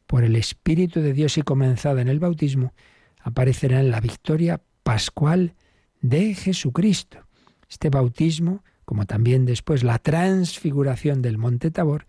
[0.08, 2.74] por el Espíritu de Dios y comenzada en el bautismo
[3.20, 5.56] aparecerá en la victoria pascual
[6.00, 7.28] de Jesucristo.
[7.68, 12.06] Este bautismo, como también después la transfiguración del monte Tabor,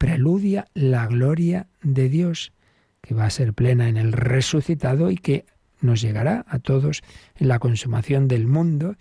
[0.00, 2.54] preludia la gloria de Dios
[3.02, 5.44] que va a ser plena en el resucitado y que
[5.82, 7.02] nos llegará a todos
[7.36, 8.96] en la consumación del mundo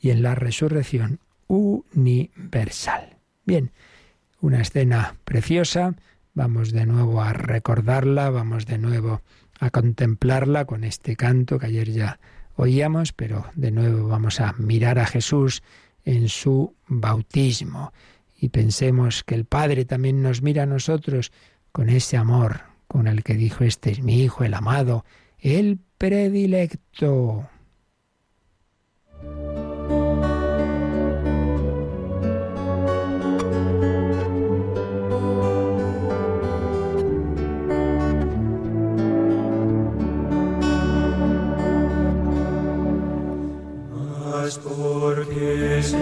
[0.00, 3.18] y en la resurrección universal.
[3.44, 3.72] Bien,
[4.40, 5.94] una escena preciosa,
[6.32, 9.20] vamos de nuevo a recordarla, vamos de nuevo
[9.58, 12.18] a contemplarla con este canto que ayer ya
[12.56, 15.62] oíamos, pero de nuevo vamos a mirar a Jesús
[16.06, 17.92] en su bautismo
[18.40, 21.30] y pensemos que el Padre también nos mira a nosotros
[21.72, 25.04] con ese amor con el que dijo, este es mi Hijo, el amado,
[25.38, 27.48] el predilecto.
[44.58, 45.96] porque se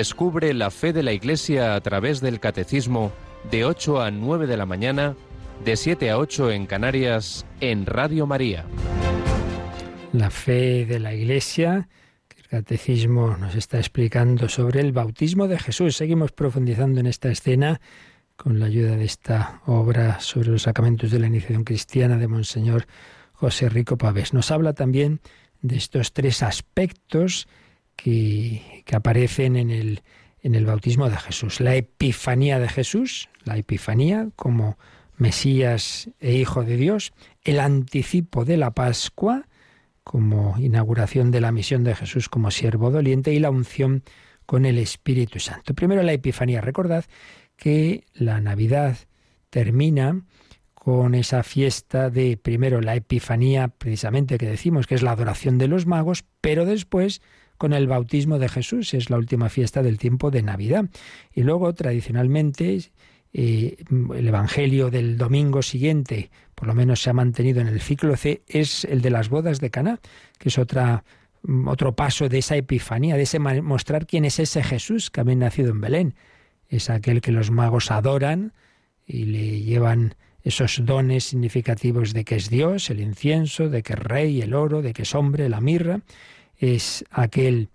[0.00, 3.12] Descubre la fe de la Iglesia a través del Catecismo
[3.50, 5.14] de 8 a 9 de la mañana,
[5.62, 8.64] de 7 a 8 en Canarias, en Radio María.
[10.14, 11.90] La fe de la Iglesia,
[12.28, 15.96] que el Catecismo nos está explicando sobre el bautismo de Jesús.
[15.96, 17.82] Seguimos profundizando en esta escena
[18.36, 22.86] con la ayuda de esta obra sobre los sacramentos de la iniciación cristiana de Monseñor
[23.34, 24.32] José Rico Pavés.
[24.32, 25.20] Nos habla también
[25.60, 27.48] de estos tres aspectos
[28.02, 30.02] que, aparecen en el,
[30.42, 31.60] en el bautismo de Jesús.
[31.60, 34.78] La epifanía de Jesús, la epifanía como
[35.16, 37.12] Mesías e Hijo de Dios,
[37.44, 39.46] el anticipo de la Pascua
[40.02, 44.02] como inauguración de la misión de Jesús como siervo doliente y la unción
[44.46, 45.74] con el Espíritu Santo.
[45.74, 46.60] Primero la epifanía.
[46.60, 47.04] Recordad
[47.56, 48.96] que la Navidad
[49.50, 50.22] termina
[50.74, 55.68] con esa fiesta de primero la epifanía, precisamente que decimos que es la adoración de
[55.68, 57.20] los magos, pero después
[57.60, 60.86] con el bautismo de Jesús, es la última fiesta del tiempo de Navidad.
[61.34, 62.90] Y luego, tradicionalmente,
[63.34, 63.76] eh,
[64.16, 68.40] el Evangelio del domingo siguiente, por lo menos se ha mantenido en el ciclo C,
[68.48, 70.00] es el de las bodas de Caná,
[70.38, 71.04] que es otra,
[71.66, 75.72] otro paso de esa epifanía, de ese mostrar quién es ese Jesús que había nacido
[75.72, 76.14] en Belén.
[76.66, 78.54] Es aquel que los magos adoran
[79.06, 83.98] y le llevan esos dones significativos de que es Dios, el incienso, de que es
[83.98, 86.00] rey, el oro, de que es hombre, la mirra
[86.60, 87.70] es aquel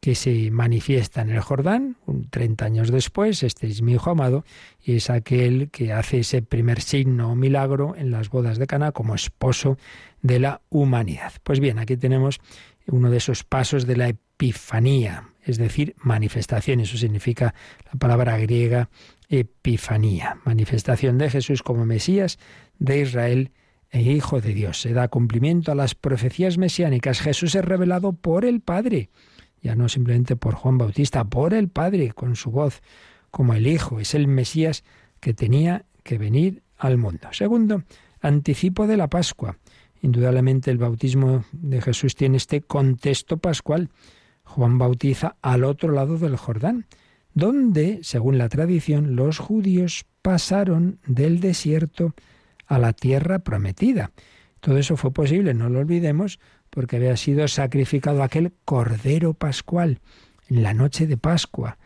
[0.00, 4.44] que se manifiesta en el Jordán, un 30 años después, este es mi hijo amado,
[4.82, 8.92] y es aquel que hace ese primer signo o milagro en las bodas de Cana
[8.92, 9.76] como esposo
[10.22, 11.34] de la humanidad.
[11.42, 12.40] Pues bien, aquí tenemos
[12.86, 17.54] uno de esos pasos de la epifanía, es decir, manifestación, eso significa
[17.92, 18.88] la palabra griega
[19.28, 22.38] epifanía, manifestación de Jesús como Mesías
[22.78, 23.52] de Israel
[23.90, 24.80] e Hijo de Dios.
[24.80, 27.20] Se da cumplimiento a las profecías mesiánicas.
[27.20, 29.10] Jesús es revelado por el Padre,
[29.62, 32.82] ya no simplemente por Juan Bautista, por el Padre, con su voz,
[33.30, 34.00] como el Hijo.
[34.00, 34.84] Es el Mesías
[35.20, 37.28] que tenía que venir al mundo.
[37.32, 37.82] Segundo,
[38.20, 39.58] anticipo de la Pascua.
[40.02, 43.90] Indudablemente el bautismo de Jesús tiene este contexto pascual.
[44.44, 46.86] Juan bautiza al otro lado del Jordán,
[47.34, 52.14] donde, según la tradición, los judíos pasaron del desierto
[52.70, 54.12] a la tierra prometida.
[54.60, 56.38] Todo eso fue posible, no lo olvidemos,
[56.70, 59.98] porque había sido sacrificado aquel cordero pascual
[60.48, 61.78] en la noche de Pascua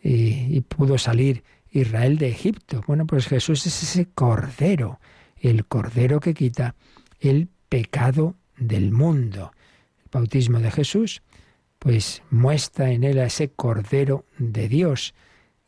[0.00, 2.84] y, pudo salir Israel de Egipto.
[2.86, 5.00] Bueno, pues Jesús es ese cordero,
[5.40, 6.76] el cordero que quita
[7.20, 9.50] el pecado del mundo.
[10.04, 11.22] El bautismo de Jesús,
[11.80, 15.14] pues muestra en él a ese cordero de Dios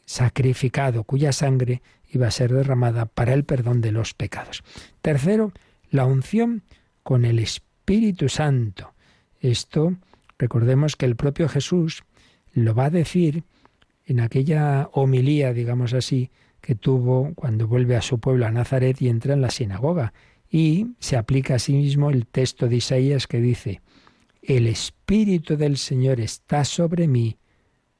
[0.06, 1.82] sacrificado, cuya sangre
[2.12, 4.62] iba a ser derramada para el perdón de los pecados.
[5.00, 5.52] Tercero,
[5.90, 6.62] la unción
[7.02, 8.92] con el Espíritu Santo.
[9.40, 9.96] Esto,
[10.38, 12.02] recordemos que el propio Jesús
[12.52, 13.44] lo va a decir
[14.06, 16.30] en aquella homilía, digamos así,
[16.61, 20.12] que tuvo cuando vuelve a su pueblo, a Nazaret, y entra en la sinagoga.
[20.50, 23.80] Y se aplica a sí mismo el texto de Isaías que dice,
[24.42, 27.38] El Espíritu del Señor está sobre mí,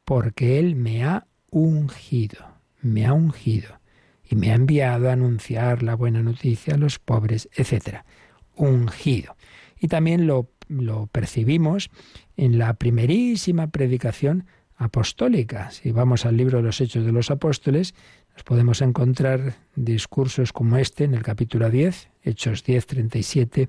[0.05, 2.45] porque Él me ha ungido,
[2.83, 3.80] me ha ungido
[4.31, 8.05] y me ha enviado a anunciar la buena noticia a los pobres, etc.
[8.55, 9.37] Ungido.
[9.81, 11.91] Y también lo, lo percibimos
[12.37, 15.73] en la primerísima predicación apostólica.
[15.73, 17.97] Si vamos al libro de los Hechos de los Apóstoles,
[18.35, 23.69] nos podemos encontrar discursos como este en el capítulo 10, Hechos 10, 37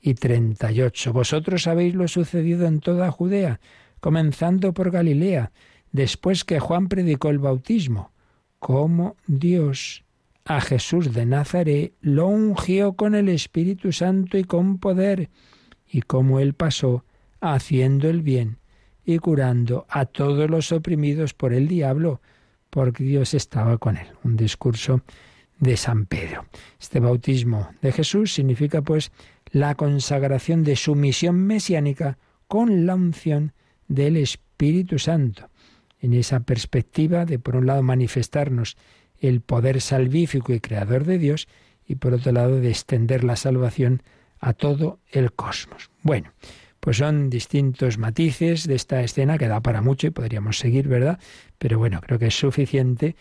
[0.00, 1.12] y 38.
[1.12, 3.60] Vosotros sabéis lo sucedido en toda Judea,
[4.00, 5.52] comenzando por Galilea,
[5.92, 8.10] después que Juan predicó el bautismo
[8.60, 10.04] cómo Dios
[10.44, 15.30] a Jesús de Nazaret lo ungió con el Espíritu Santo y con poder,
[15.88, 17.04] y cómo él pasó
[17.40, 18.58] haciendo el bien
[19.04, 22.20] y curando a todos los oprimidos por el diablo,
[22.68, 24.06] porque Dios estaba con él.
[24.22, 25.00] Un discurso
[25.58, 26.44] de San Pedro.
[26.78, 29.10] Este bautismo de Jesús significa pues
[29.50, 33.52] la consagración de su misión mesiánica con la unción
[33.88, 35.50] del Espíritu Santo
[36.00, 38.76] en esa perspectiva de, por un lado, manifestarnos
[39.18, 41.48] el poder salvífico y creador de Dios
[41.86, 44.02] y, por otro lado, de extender la salvación
[44.38, 45.90] a todo el cosmos.
[46.02, 46.32] Bueno,
[46.80, 51.18] pues son distintos matices de esta escena que da para mucho y podríamos seguir, ¿verdad?
[51.58, 53.16] Pero bueno, creo que es suficiente.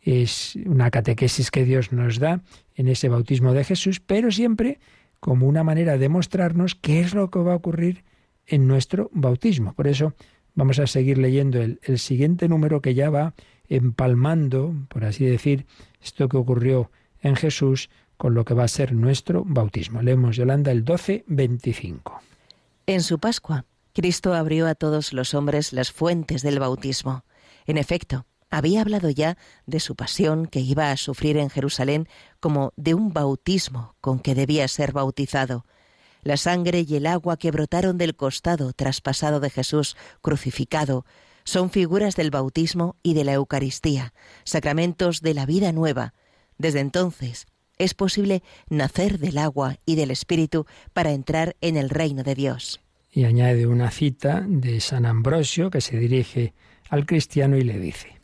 [0.00, 2.42] Es una catequesis que Dios nos da
[2.74, 4.80] en ese bautismo de Jesús, pero siempre
[5.20, 8.04] como una manera de mostrarnos qué es lo que va a ocurrir
[8.46, 9.72] en nuestro bautismo.
[9.72, 10.12] Por eso
[10.54, 13.34] Vamos a seguir leyendo el, siguiente número que ya va
[13.68, 15.66] empalmando, por así decir,
[16.02, 16.90] esto que ocurrió
[17.20, 20.00] en Jesús con lo que va a ser nuestro bautismo.
[20.00, 22.20] Leemos Yolanda el 12-25.
[22.86, 27.24] En su Pascua, Cristo abrió a todos los hombres las fuentes del bautismo.
[27.66, 29.36] En efecto, había hablado ya
[29.66, 34.36] de su pasión que iba a sufrir en Jerusalén como de un bautismo con que
[34.36, 35.64] debía ser bautizado,
[36.24, 41.04] la sangre y el agua que brotaron del costado traspasado de Jesús crucificado
[41.44, 44.14] son figuras del bautismo y de la Eucaristía,
[44.44, 46.14] sacramentos de la vida nueva.
[46.58, 47.46] Desde entonces
[47.78, 52.80] es posible nacer del agua y del Espíritu para entrar en el reino de Dios.
[53.10, 56.54] Y añade una cita de San Ambrosio que se dirige
[56.88, 58.18] al cristiano y le dice,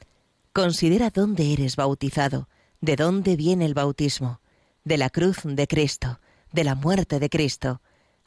[0.53, 2.49] Considera dónde eres bautizado,
[2.81, 4.41] de dónde viene el bautismo,
[4.85, 6.21] de la cruz de Cristo,
[6.53, 7.81] de la muerte de Cristo.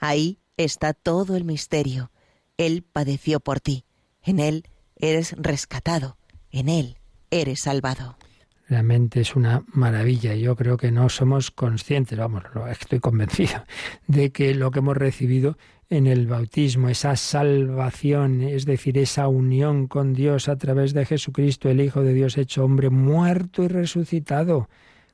[0.05, 2.11] Ahí está todo el misterio.
[2.57, 3.85] Él padeció por ti.
[4.21, 4.65] En Él
[4.97, 6.17] eres rescatado.
[6.51, 6.97] En Él
[7.31, 8.17] eres salvado.
[8.67, 10.35] Realmente es una maravilla.
[10.35, 13.63] Yo creo que no somos conscientes, vamos, estoy convencido,
[14.07, 15.57] de que lo que hemos recibido
[15.89, 21.69] en el bautismo, esa salvación, es decir, esa unión con Dios a través de Jesucristo,
[21.69, 24.67] el Hijo de Dios hecho hombre, muerto y resucitado.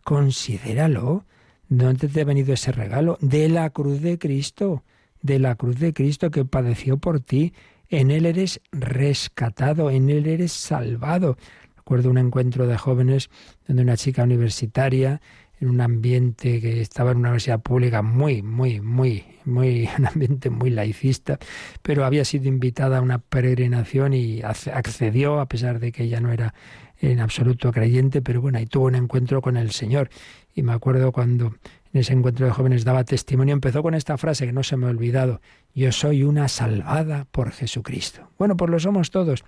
[0.03, 1.25] Considéralo.
[1.69, 3.19] ¿Dónde te ha venido ese regalo?
[3.21, 4.83] De la cruz de Cristo,
[5.21, 7.53] de la cruz de Cristo que padeció por ti.
[7.89, 11.37] En Él eres rescatado, en Él eres salvado.
[11.77, 13.29] Recuerdo un encuentro de jóvenes
[13.67, 15.21] donde una chica universitaria,
[15.59, 20.49] en un ambiente que estaba en una universidad pública muy, muy, muy, muy, un ambiente
[20.49, 21.37] muy laicista,
[21.81, 26.31] pero había sido invitada a una peregrinación y accedió, a pesar de que ella no
[26.31, 26.53] era
[27.01, 30.09] en absoluto creyente, pero bueno, ahí tuvo un encuentro con el Señor.
[30.53, 31.55] Y me acuerdo cuando
[31.93, 34.87] en ese encuentro de jóvenes daba testimonio, empezó con esta frase que no se me
[34.87, 35.41] ha olvidado,
[35.73, 38.29] yo soy una salvada por Jesucristo.
[38.37, 39.43] Bueno, pues lo somos todos,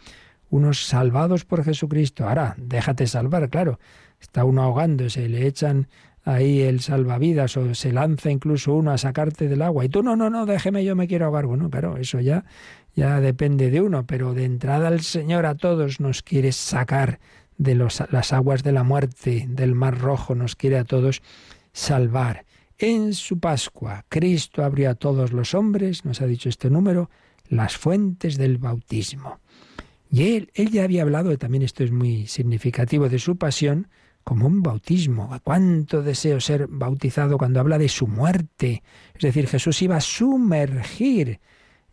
[0.52, 2.28] unos salvados por Jesucristo.
[2.28, 3.80] Ahora, déjate salvar, claro.
[4.20, 5.88] Está uno ahogándose, le echan
[6.24, 10.16] ahí el salvavidas o se lanza incluso uno a sacarte del agua y tú no,
[10.16, 11.48] no, no, déjeme, yo me quiero ahogar.
[11.48, 12.46] Bueno, claro, eso ya,
[12.96, 17.20] ya depende de uno, pero de entrada el Señor a todos nos quiere sacar
[17.58, 21.22] de las aguas de la muerte, del mar rojo, nos quiere a todos
[21.74, 22.46] salvar.
[22.78, 27.10] En su Pascua, Cristo abrió a todos los hombres, nos ha dicho este número,
[27.48, 29.40] las fuentes del bautismo.
[30.12, 33.88] Y él, él ya había hablado, también esto es muy significativo, de su pasión
[34.26, 35.30] como un bautismo.
[35.44, 38.84] ¿Cuánto deseo ser bautizado cuando habla de su muerte?
[39.16, 41.40] Es decir, Jesús iba a sumergir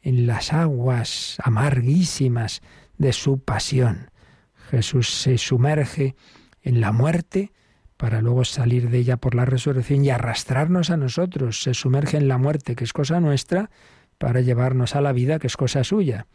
[0.02, 2.60] en las aguas amarguísimas
[2.98, 4.10] de su pasión.
[4.70, 6.16] Jesús se sumerge
[6.62, 7.52] en la muerte
[7.96, 11.62] para luego salir de ella por la resurrección y arrastrarnos a nosotros.
[11.62, 13.70] Se sumerge en la muerte, que es cosa nuestra,
[14.18, 16.26] para llevarnos a la vida, que es cosa suya.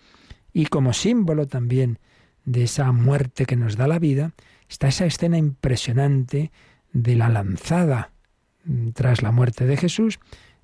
[0.53, 1.99] Y como símbolo también
[2.45, 4.33] de esa muerte que nos da la vida,
[4.69, 6.51] está esa escena impresionante
[6.91, 8.11] de la lanzada
[8.93, 10.19] tras la muerte de Jesús.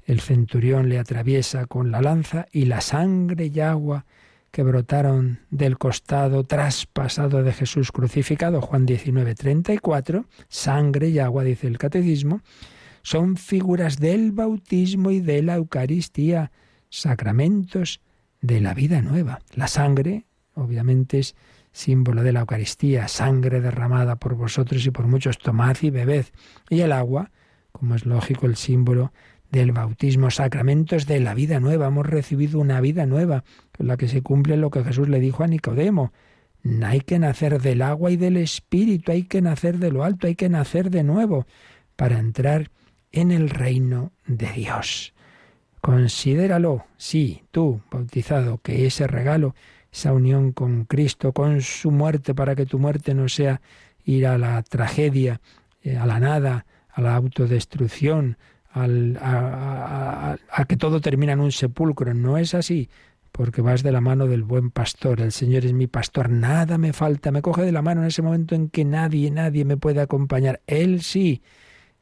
[0.06, 4.06] El centurión le atraviesa con la lanza y la sangre y agua
[4.52, 11.68] que brotaron del costado traspasado de Jesús crucificado, Juan 19, 34, sangre y agua, dice
[11.68, 12.42] el catecismo,
[13.04, 16.52] son figuras del bautismo y de la Eucaristía,
[16.90, 18.02] sacramentos
[18.42, 19.40] de la vida nueva.
[19.54, 21.36] La sangre, obviamente, es
[21.72, 26.26] símbolo de la Eucaristía, sangre derramada por vosotros y por muchos, tomad y bebed.
[26.70, 27.32] Y el agua,
[27.72, 29.14] como es lógico, el símbolo
[29.52, 31.88] del bautismo, sacramentos de la vida nueva.
[31.88, 33.44] Hemos recibido una vida nueva,
[33.76, 36.12] con la que se cumple lo que Jesús le dijo a Nicodemo.
[36.84, 40.36] Hay que nacer del agua y del espíritu, hay que nacer de lo alto, hay
[40.36, 41.48] que nacer de nuevo
[41.96, 42.70] para entrar
[43.12, 45.14] en el reino de Dios.
[45.82, 49.56] Considéralo, sí, tú, bautizado, que ese regalo,
[49.92, 53.62] esa unión con Cristo, con su muerte, para que tu muerte no sea
[54.04, 55.42] ir a la tragedia,
[55.82, 58.38] eh, a la nada, a la autodestrucción,
[58.74, 62.14] a, que todo termina en un sepulcro.
[62.14, 62.90] No es así,
[63.32, 65.22] porque vas de la mano del buen pastor.
[65.22, 67.32] El Señor es mi pastor, nada me falta.
[67.32, 70.62] Me coge de la mano en ese momento en que nadie, nadie me puede acompañar.
[70.68, 71.42] Él sí,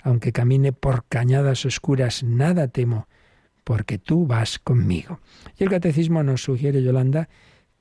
[0.01, 3.07] aunque camine por cañadas oscuras, nada temo,
[3.67, 5.19] porque tú vas conmigo.
[5.59, 7.27] Y el catecismo nos sugiere, Yolanda,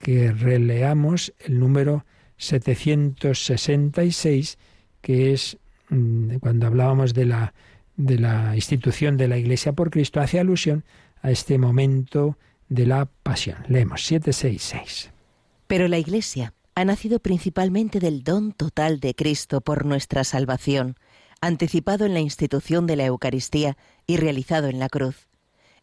[0.00, 2.04] que releamos el número
[2.38, 4.58] 766,
[5.00, 5.58] que es
[5.90, 7.54] mm, cuando hablábamos de la
[7.96, 10.82] de la institución de la Iglesia por Cristo hace alusión
[11.22, 12.36] a este momento
[12.68, 13.58] de la pasión.
[13.68, 15.12] Leemos 766.
[15.68, 20.96] Pero la Iglesia ha nacido principalmente del don total de Cristo por nuestra salvación,
[21.40, 23.76] anticipado en la institución de la Eucaristía
[24.08, 25.25] y realizado en la cruz.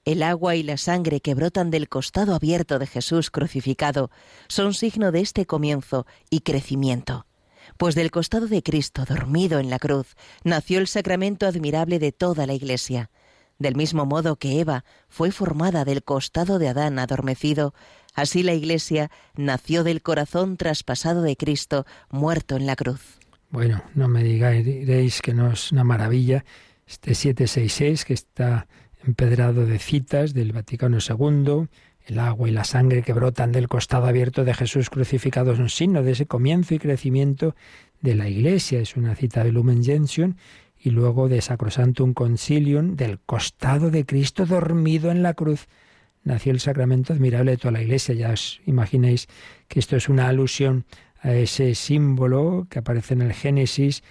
[0.06, 4.12] El agua y la sangre que brotan del costado abierto de Jesús crucificado
[4.47, 7.26] son signo de este comienzo y crecimiento
[7.78, 12.45] pues del costado de Cristo dormido en la cruz nació el sacramento admirable de toda
[12.47, 13.10] la Iglesia.
[13.60, 17.74] Del mismo modo que Eva fue formada del costado de Adán adormecido,
[18.14, 23.20] así la Iglesia nació del corazón traspasado de Cristo muerto en la cruz.
[23.49, 26.43] Bueno, no me digáis que no es una maravilla
[26.88, 28.68] este 766 que está
[29.06, 31.68] empedrado de citas del Vaticano II,
[32.06, 35.70] el agua y la sangre que brotan del costado abierto de Jesús crucificado es un
[35.70, 37.56] signo de ese comienzo y crecimiento
[38.01, 38.80] de la Iglesia.
[38.80, 40.36] Es una cita de Lumen Gentium
[40.78, 45.68] y luego de Sacrosantum Concilium, del costado de Cristo dormido en la cruz.
[46.26, 48.16] Nació el sacramento admirable de toda la Iglesia.
[48.16, 49.28] Ya os imagináis
[49.70, 50.86] que esto es una alusión
[51.22, 54.04] a ese símbolo que aparece en el Génesis,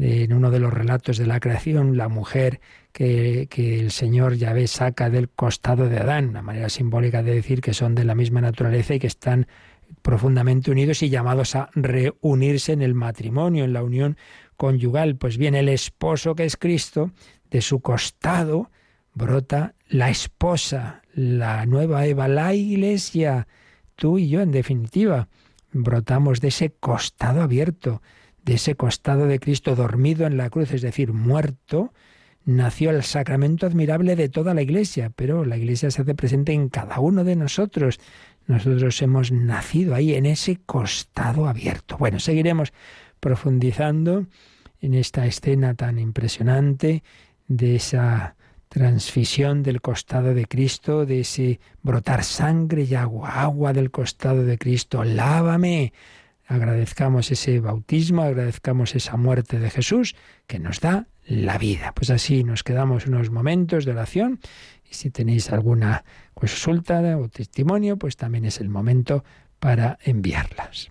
[0.00, 2.60] en uno de los relatos de la creación, la mujer
[2.92, 7.74] que, el Señor Yahvé saca del costado de Adán, una manera simbólica de decir que
[7.74, 9.46] son de la misma naturaleza y que están
[10.02, 14.16] profundamente unidos y llamados a reunirse en el matrimonio, en la unión
[14.56, 15.16] conyugal.
[15.16, 17.10] Pues bien, el esposo que es Cristo,
[17.50, 18.70] de su costado
[19.12, 23.48] brota la esposa, la nueva Eva, la iglesia,
[23.96, 25.28] tú y yo en definitiva.
[25.72, 28.02] Brotamos de ese costado abierto,
[28.44, 31.92] de ese costado de Cristo dormido en la cruz, es decir, muerto,
[32.44, 36.68] nació el sacramento admirable de toda la Iglesia, pero la Iglesia se hace presente en
[36.68, 38.00] cada uno de nosotros.
[38.46, 41.96] Nosotros hemos nacido ahí, en ese costado abierto.
[41.98, 42.72] Bueno, seguiremos
[43.20, 44.26] profundizando
[44.80, 47.02] en esta escena tan impresionante
[47.46, 48.36] de esa
[48.68, 54.58] transfisión del costado de Cristo, de ese brotar sangre y agua, agua del costado de
[54.58, 55.92] Cristo, lávame.
[56.50, 60.16] Agradezcamos ese bautismo, agradezcamos esa muerte de Jesús
[60.48, 61.92] que nos da la vida.
[61.94, 64.40] Pues así nos quedamos unos momentos de oración
[64.90, 66.02] y si tenéis alguna
[66.34, 69.22] consulta o testimonio, pues también es el momento
[69.60, 70.90] para enviarlas.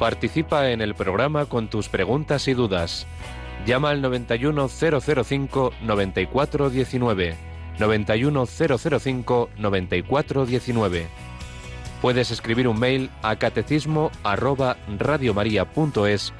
[0.00, 3.06] Participa en el programa con tus preguntas y dudas.
[3.66, 7.53] Llama al 91005 9419.
[7.78, 11.08] 91005 9419.
[12.00, 16.32] Puedes escribir un mail a catecismo arroba radiomaria.es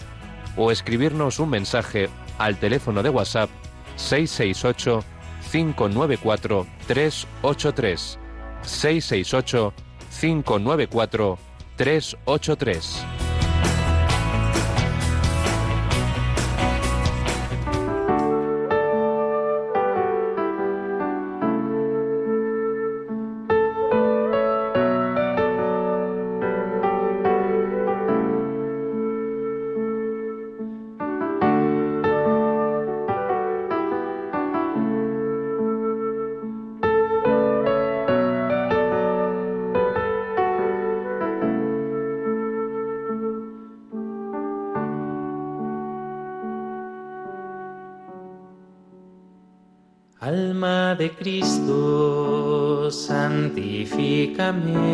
[0.56, 2.08] o escribirnos un mensaje
[2.38, 3.50] al teléfono de WhatsApp
[3.96, 5.04] 668
[5.50, 8.18] 594 383
[8.62, 9.72] 668
[10.20, 11.38] 594
[11.76, 13.13] 383
[54.44, 54.93] santifícame.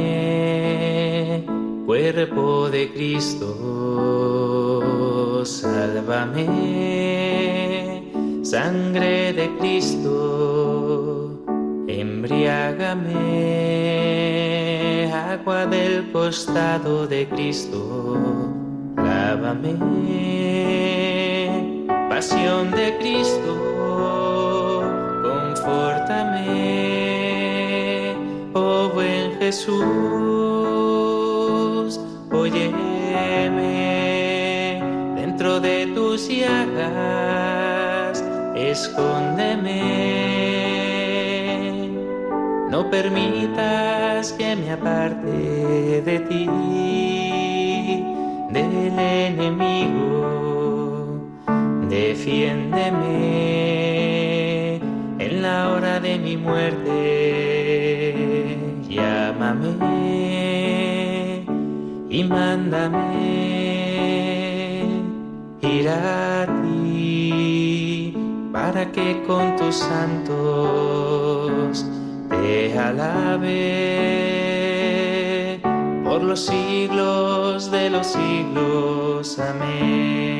[52.70, 54.80] Defiéndeme
[55.40, 56.92] la hora de mi muerte,
[58.88, 59.76] llámame
[62.08, 63.30] y mándame
[65.62, 68.14] ir a ti
[68.52, 71.86] para que con tus santos
[72.28, 73.90] te alabe
[76.04, 79.38] por los siglos de los siglos.
[79.38, 80.39] Amén.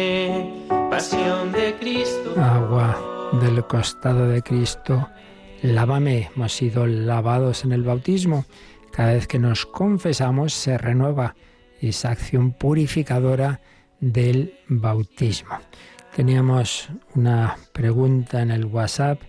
[3.39, 5.07] Del costado de Cristo,
[5.61, 6.29] lávame.
[6.35, 8.45] Hemos sido lavados en el bautismo.
[8.91, 11.35] Cada vez que nos confesamos se renueva
[11.79, 13.61] esa acción purificadora
[13.99, 15.59] del bautismo.
[16.15, 19.21] Teníamos una pregunta en el WhatsApp.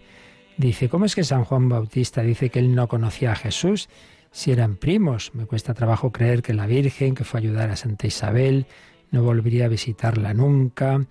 [0.56, 3.88] Dice, ¿cómo es que San Juan Bautista dice que él no conocía a Jesús
[4.32, 5.32] si eran primos?
[5.34, 8.66] Me cuesta trabajo creer que la Virgen, que fue a ayudar a Santa Isabel,
[9.12, 11.06] no volvería a visitarla nunca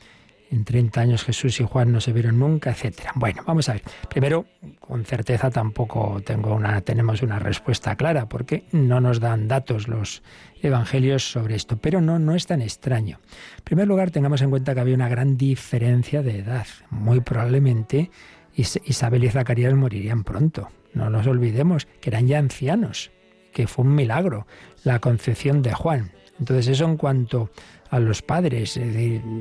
[0.51, 3.13] en 30 años Jesús y Juan no se vieron nunca, etcétera.
[3.15, 3.83] Bueno, vamos a ver.
[4.09, 4.45] Primero,
[4.79, 10.21] con certeza tampoco tenemos una respuesta clara, porque no nos dan datos los
[10.61, 11.77] evangelios sobre esto.
[11.77, 13.19] Pero no, no es tan extraño.
[13.57, 16.67] En primer lugar, tengamos en cuenta que había una gran diferencia de edad.
[16.89, 18.11] Muy probablemente
[18.53, 20.69] Isabel y Zacarías morirían pronto.
[20.93, 23.11] No nos olvidemos que eran ya ancianos,
[23.53, 24.45] que fue un milagro
[24.83, 26.11] la concepción de Juan.
[26.39, 27.51] Entonces, eso en cuanto
[27.91, 28.79] a los padres.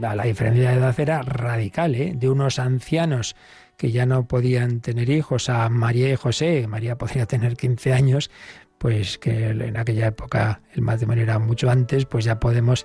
[0.00, 2.12] la diferencia de edad era radical, ¿eh?
[2.14, 3.36] de unos ancianos
[3.76, 6.66] que ya no podían tener hijos a María y José.
[6.66, 8.30] María podría tener 15 años,
[8.76, 12.84] pues que en aquella época el matrimonio era mucho antes, pues ya podemos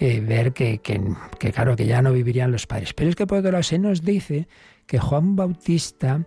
[0.00, 1.00] eh, ver que, que,
[1.38, 2.92] que, claro, que ya no vivirían los padres.
[2.92, 4.48] Pero es que por otro lado se nos dice
[4.86, 6.26] que Juan Bautista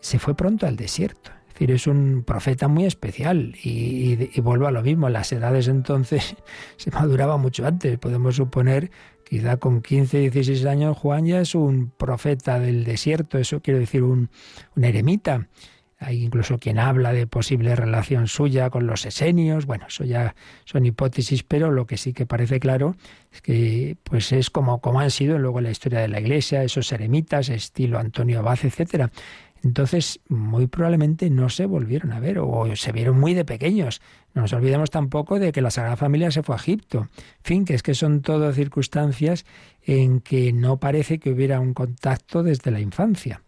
[0.00, 4.82] se fue pronto al desierto decir, es un profeta muy especial y, vuelvo a lo
[4.82, 6.36] mismo, las edades entonces
[6.76, 7.98] se maduraba mucho antes.
[7.98, 8.90] Podemos suponer,
[9.24, 14.02] quizá con 15, 16 años, Juan ya es un profeta del desierto, eso quiere decir
[14.02, 14.30] un,
[14.76, 15.48] eremita.
[15.96, 19.64] Hay incluso quien habla de posible relación suya con los esenios.
[19.64, 20.34] Bueno, eso ya
[20.64, 22.96] son hipótesis, pero lo que sí que parece claro
[23.32, 26.62] es que pues es como, como han sido luego en la historia de la Iglesia,
[26.62, 29.12] esos eremitas, estilo Antonio Abad, etcétera
[29.64, 34.02] Entonces, muy probablemente no se volvieron a ver o se vieron muy de pequeños.
[34.34, 37.08] No nos olvidemos tampoco de que la Sagrada Familia se fue a Egipto.
[37.16, 39.46] En fin, que es que son todas circunstancias
[39.82, 43.42] en que no parece que hubiera un contacto desde la infancia.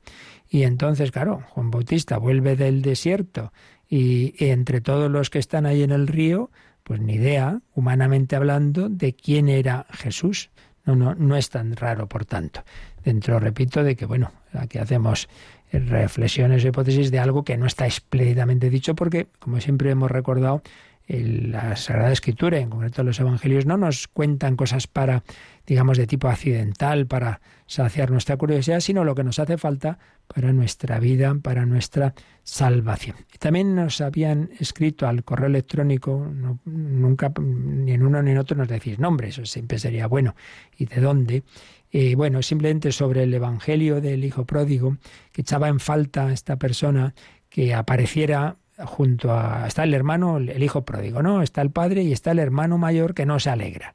[0.48, 3.52] Y entonces, claro, Juan Bautista vuelve del desierto
[3.86, 6.50] y entre todos los que están ahí en el río,
[6.82, 10.48] pues ni idea, humanamente hablando, de quién era Jesús.
[10.86, 12.62] No, no, no es tan raro, por tanto.
[13.04, 15.28] Dentro, repito, de que, bueno, aquí hacemos
[15.72, 20.62] reflexiones o hipótesis de algo que no está explícitamente dicho porque, como siempre hemos recordado,
[21.08, 25.22] la Sagrada Escritura, en concreto los Evangelios, no nos cuentan cosas para,
[25.66, 30.52] digamos, de tipo accidental, para saciar nuestra curiosidad, sino lo que nos hace falta para
[30.52, 33.16] nuestra vida, para nuestra salvación.
[33.38, 36.28] También nos habían escrito al correo electrónico,
[36.64, 40.34] nunca, ni en uno ni en otro nos decís nombre, eso siempre sería bueno.
[40.76, 41.44] ¿Y de dónde?
[41.92, 44.96] Eh, bueno, simplemente sobre el Evangelio del Hijo Pródigo,
[45.32, 47.14] que echaba en falta esta persona
[47.48, 49.66] que apareciera junto a...
[49.66, 51.42] Está el hermano, el hijo pródigo, ¿no?
[51.42, 53.94] Está el padre y está el hermano mayor que no se alegra.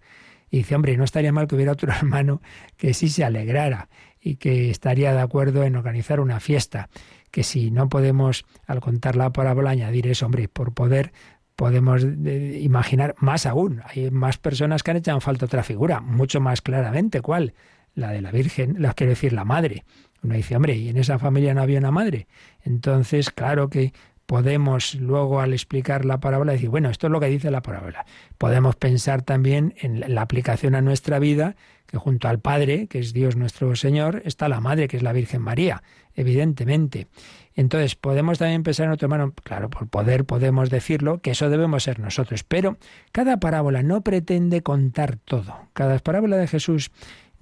[0.49, 2.41] Y dice, hombre, no estaría mal que hubiera otro hermano
[2.77, 6.89] que sí se alegrara y que estaría de acuerdo en organizar una fiesta.
[7.32, 11.13] Que si no podemos, al contar la parábola, añadir eso, hombre, por poder
[11.55, 13.84] podemos eh, imaginar más aún.
[13.86, 17.21] Hay más personas que han echado falta otra figura, mucho más claramente.
[17.21, 17.53] ¿Cuál?
[17.93, 19.86] La de la Virgen, la quiero decir, la madre.
[20.23, 22.27] Uno dice, hombre, ¿y en esa familia no había una madre?
[22.63, 23.93] Entonces, claro que
[24.32, 28.05] podemos luego al explicar la parábola decir, bueno, esto es lo que dice la parábola.
[28.38, 33.11] Podemos pensar también en la aplicación a nuestra vida, que junto al Padre, que es
[33.11, 35.84] Dios nuestro Señor, está la Madre, que es la Virgen María,
[36.15, 37.07] evidentemente.
[37.55, 41.84] Entonces, podemos también pensar en otro hermano, claro, por poder podemos decirlo, que eso debemos
[41.84, 42.77] ser nosotros, pero
[43.11, 45.57] cada parábola no pretende contar todo.
[45.73, 46.89] Cada parábola de Jesús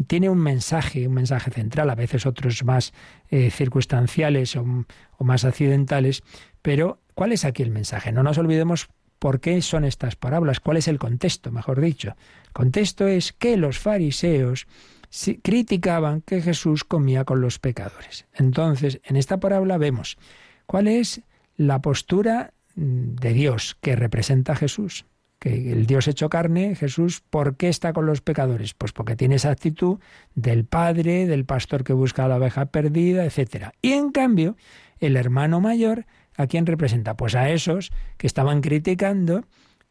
[0.07, 2.93] tiene un mensaje, un mensaje central, a veces otros más
[3.29, 4.65] eh, circunstanciales o,
[5.17, 6.23] o más accidentales,
[6.61, 8.11] pero ¿cuál es aquí el mensaje?
[8.11, 8.89] No nos olvidemos
[9.19, 12.15] por qué son estas parábolas, cuál es el contexto, mejor dicho.
[12.47, 14.67] El contexto es que los fariseos
[15.41, 18.25] criticaban que Jesús comía con los pecadores.
[18.33, 20.17] Entonces, en esta parábola vemos
[20.65, 21.21] cuál es
[21.57, 25.05] la postura de Dios que representa a Jesús
[25.39, 28.73] que el Dios hecho carne, Jesús, ¿por qué está con los pecadores?
[28.73, 29.99] Pues porque tiene esa actitud
[30.35, 33.69] del padre, del pastor que busca a la oveja perdida, etc.
[33.81, 34.57] Y en cambio,
[34.99, 36.05] el hermano mayor,
[36.39, 37.15] ¿a quién representa?
[37.15, 39.43] Pues a esos que estaban criticando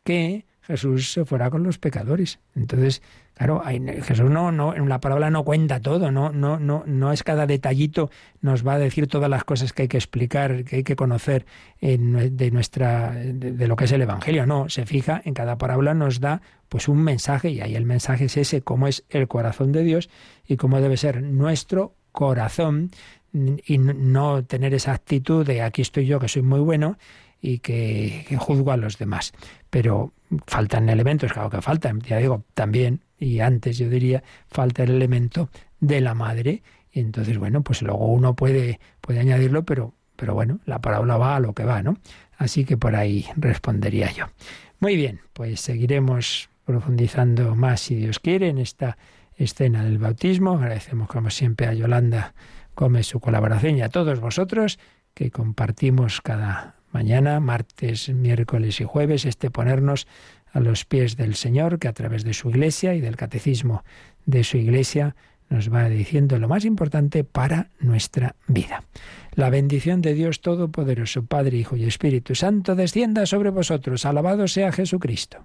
[0.02, 2.40] que Jesús se fuera con los pecadores.
[2.54, 3.02] Entonces,
[3.34, 3.62] claro,
[4.02, 7.46] Jesús no, no, en la palabra no cuenta todo, no, no, no, no es cada
[7.46, 10.96] detallito, nos va a decir todas las cosas que hay que explicar, que hay que
[10.96, 11.44] conocer
[11.80, 14.46] de nuestra, de, lo que es el Evangelio.
[14.46, 16.40] No, se fija en cada parábola nos da
[16.70, 20.08] pues un mensaje, y ahí el mensaje es ese, cómo es el corazón de Dios
[20.46, 22.90] y cómo debe ser nuestro corazón,
[23.32, 26.96] y no tener esa actitud de aquí estoy yo que soy muy bueno
[27.40, 29.32] y que, juzgo a los demás.
[29.70, 30.12] Pero
[30.46, 35.50] faltan elementos, claro que faltan, ya digo, también, y antes yo diría, falta el elemento
[35.80, 36.62] de la madre.
[36.92, 41.36] Y entonces, bueno, pues luego uno puede, puede añadirlo, pero, pero bueno, la parábola va
[41.36, 41.98] a lo que va, ¿no?
[42.36, 44.26] Así que por ahí respondería yo.
[44.80, 48.96] Muy bien, pues seguiremos profundizando más, si Dios quiere, en esta
[49.36, 50.52] escena del bautismo.
[50.52, 52.34] Agradecemos, como siempre, a Yolanda
[52.78, 54.78] Gómez su colaboración y a todos vosotros
[55.12, 60.06] que compartimos cada mañana, martes, miércoles y jueves, este ponernos
[60.52, 63.82] a los pies del Señor, que a través de su iglesia y del catecismo
[64.26, 65.16] de su iglesia
[65.50, 68.84] nos va diciendo lo más importante para nuestra vida.
[69.34, 74.06] La bendición de Dios Todopoderoso, Padre, Hijo y Espíritu Santo, descienda sobre vosotros.
[74.06, 75.44] Alabado sea Jesucristo.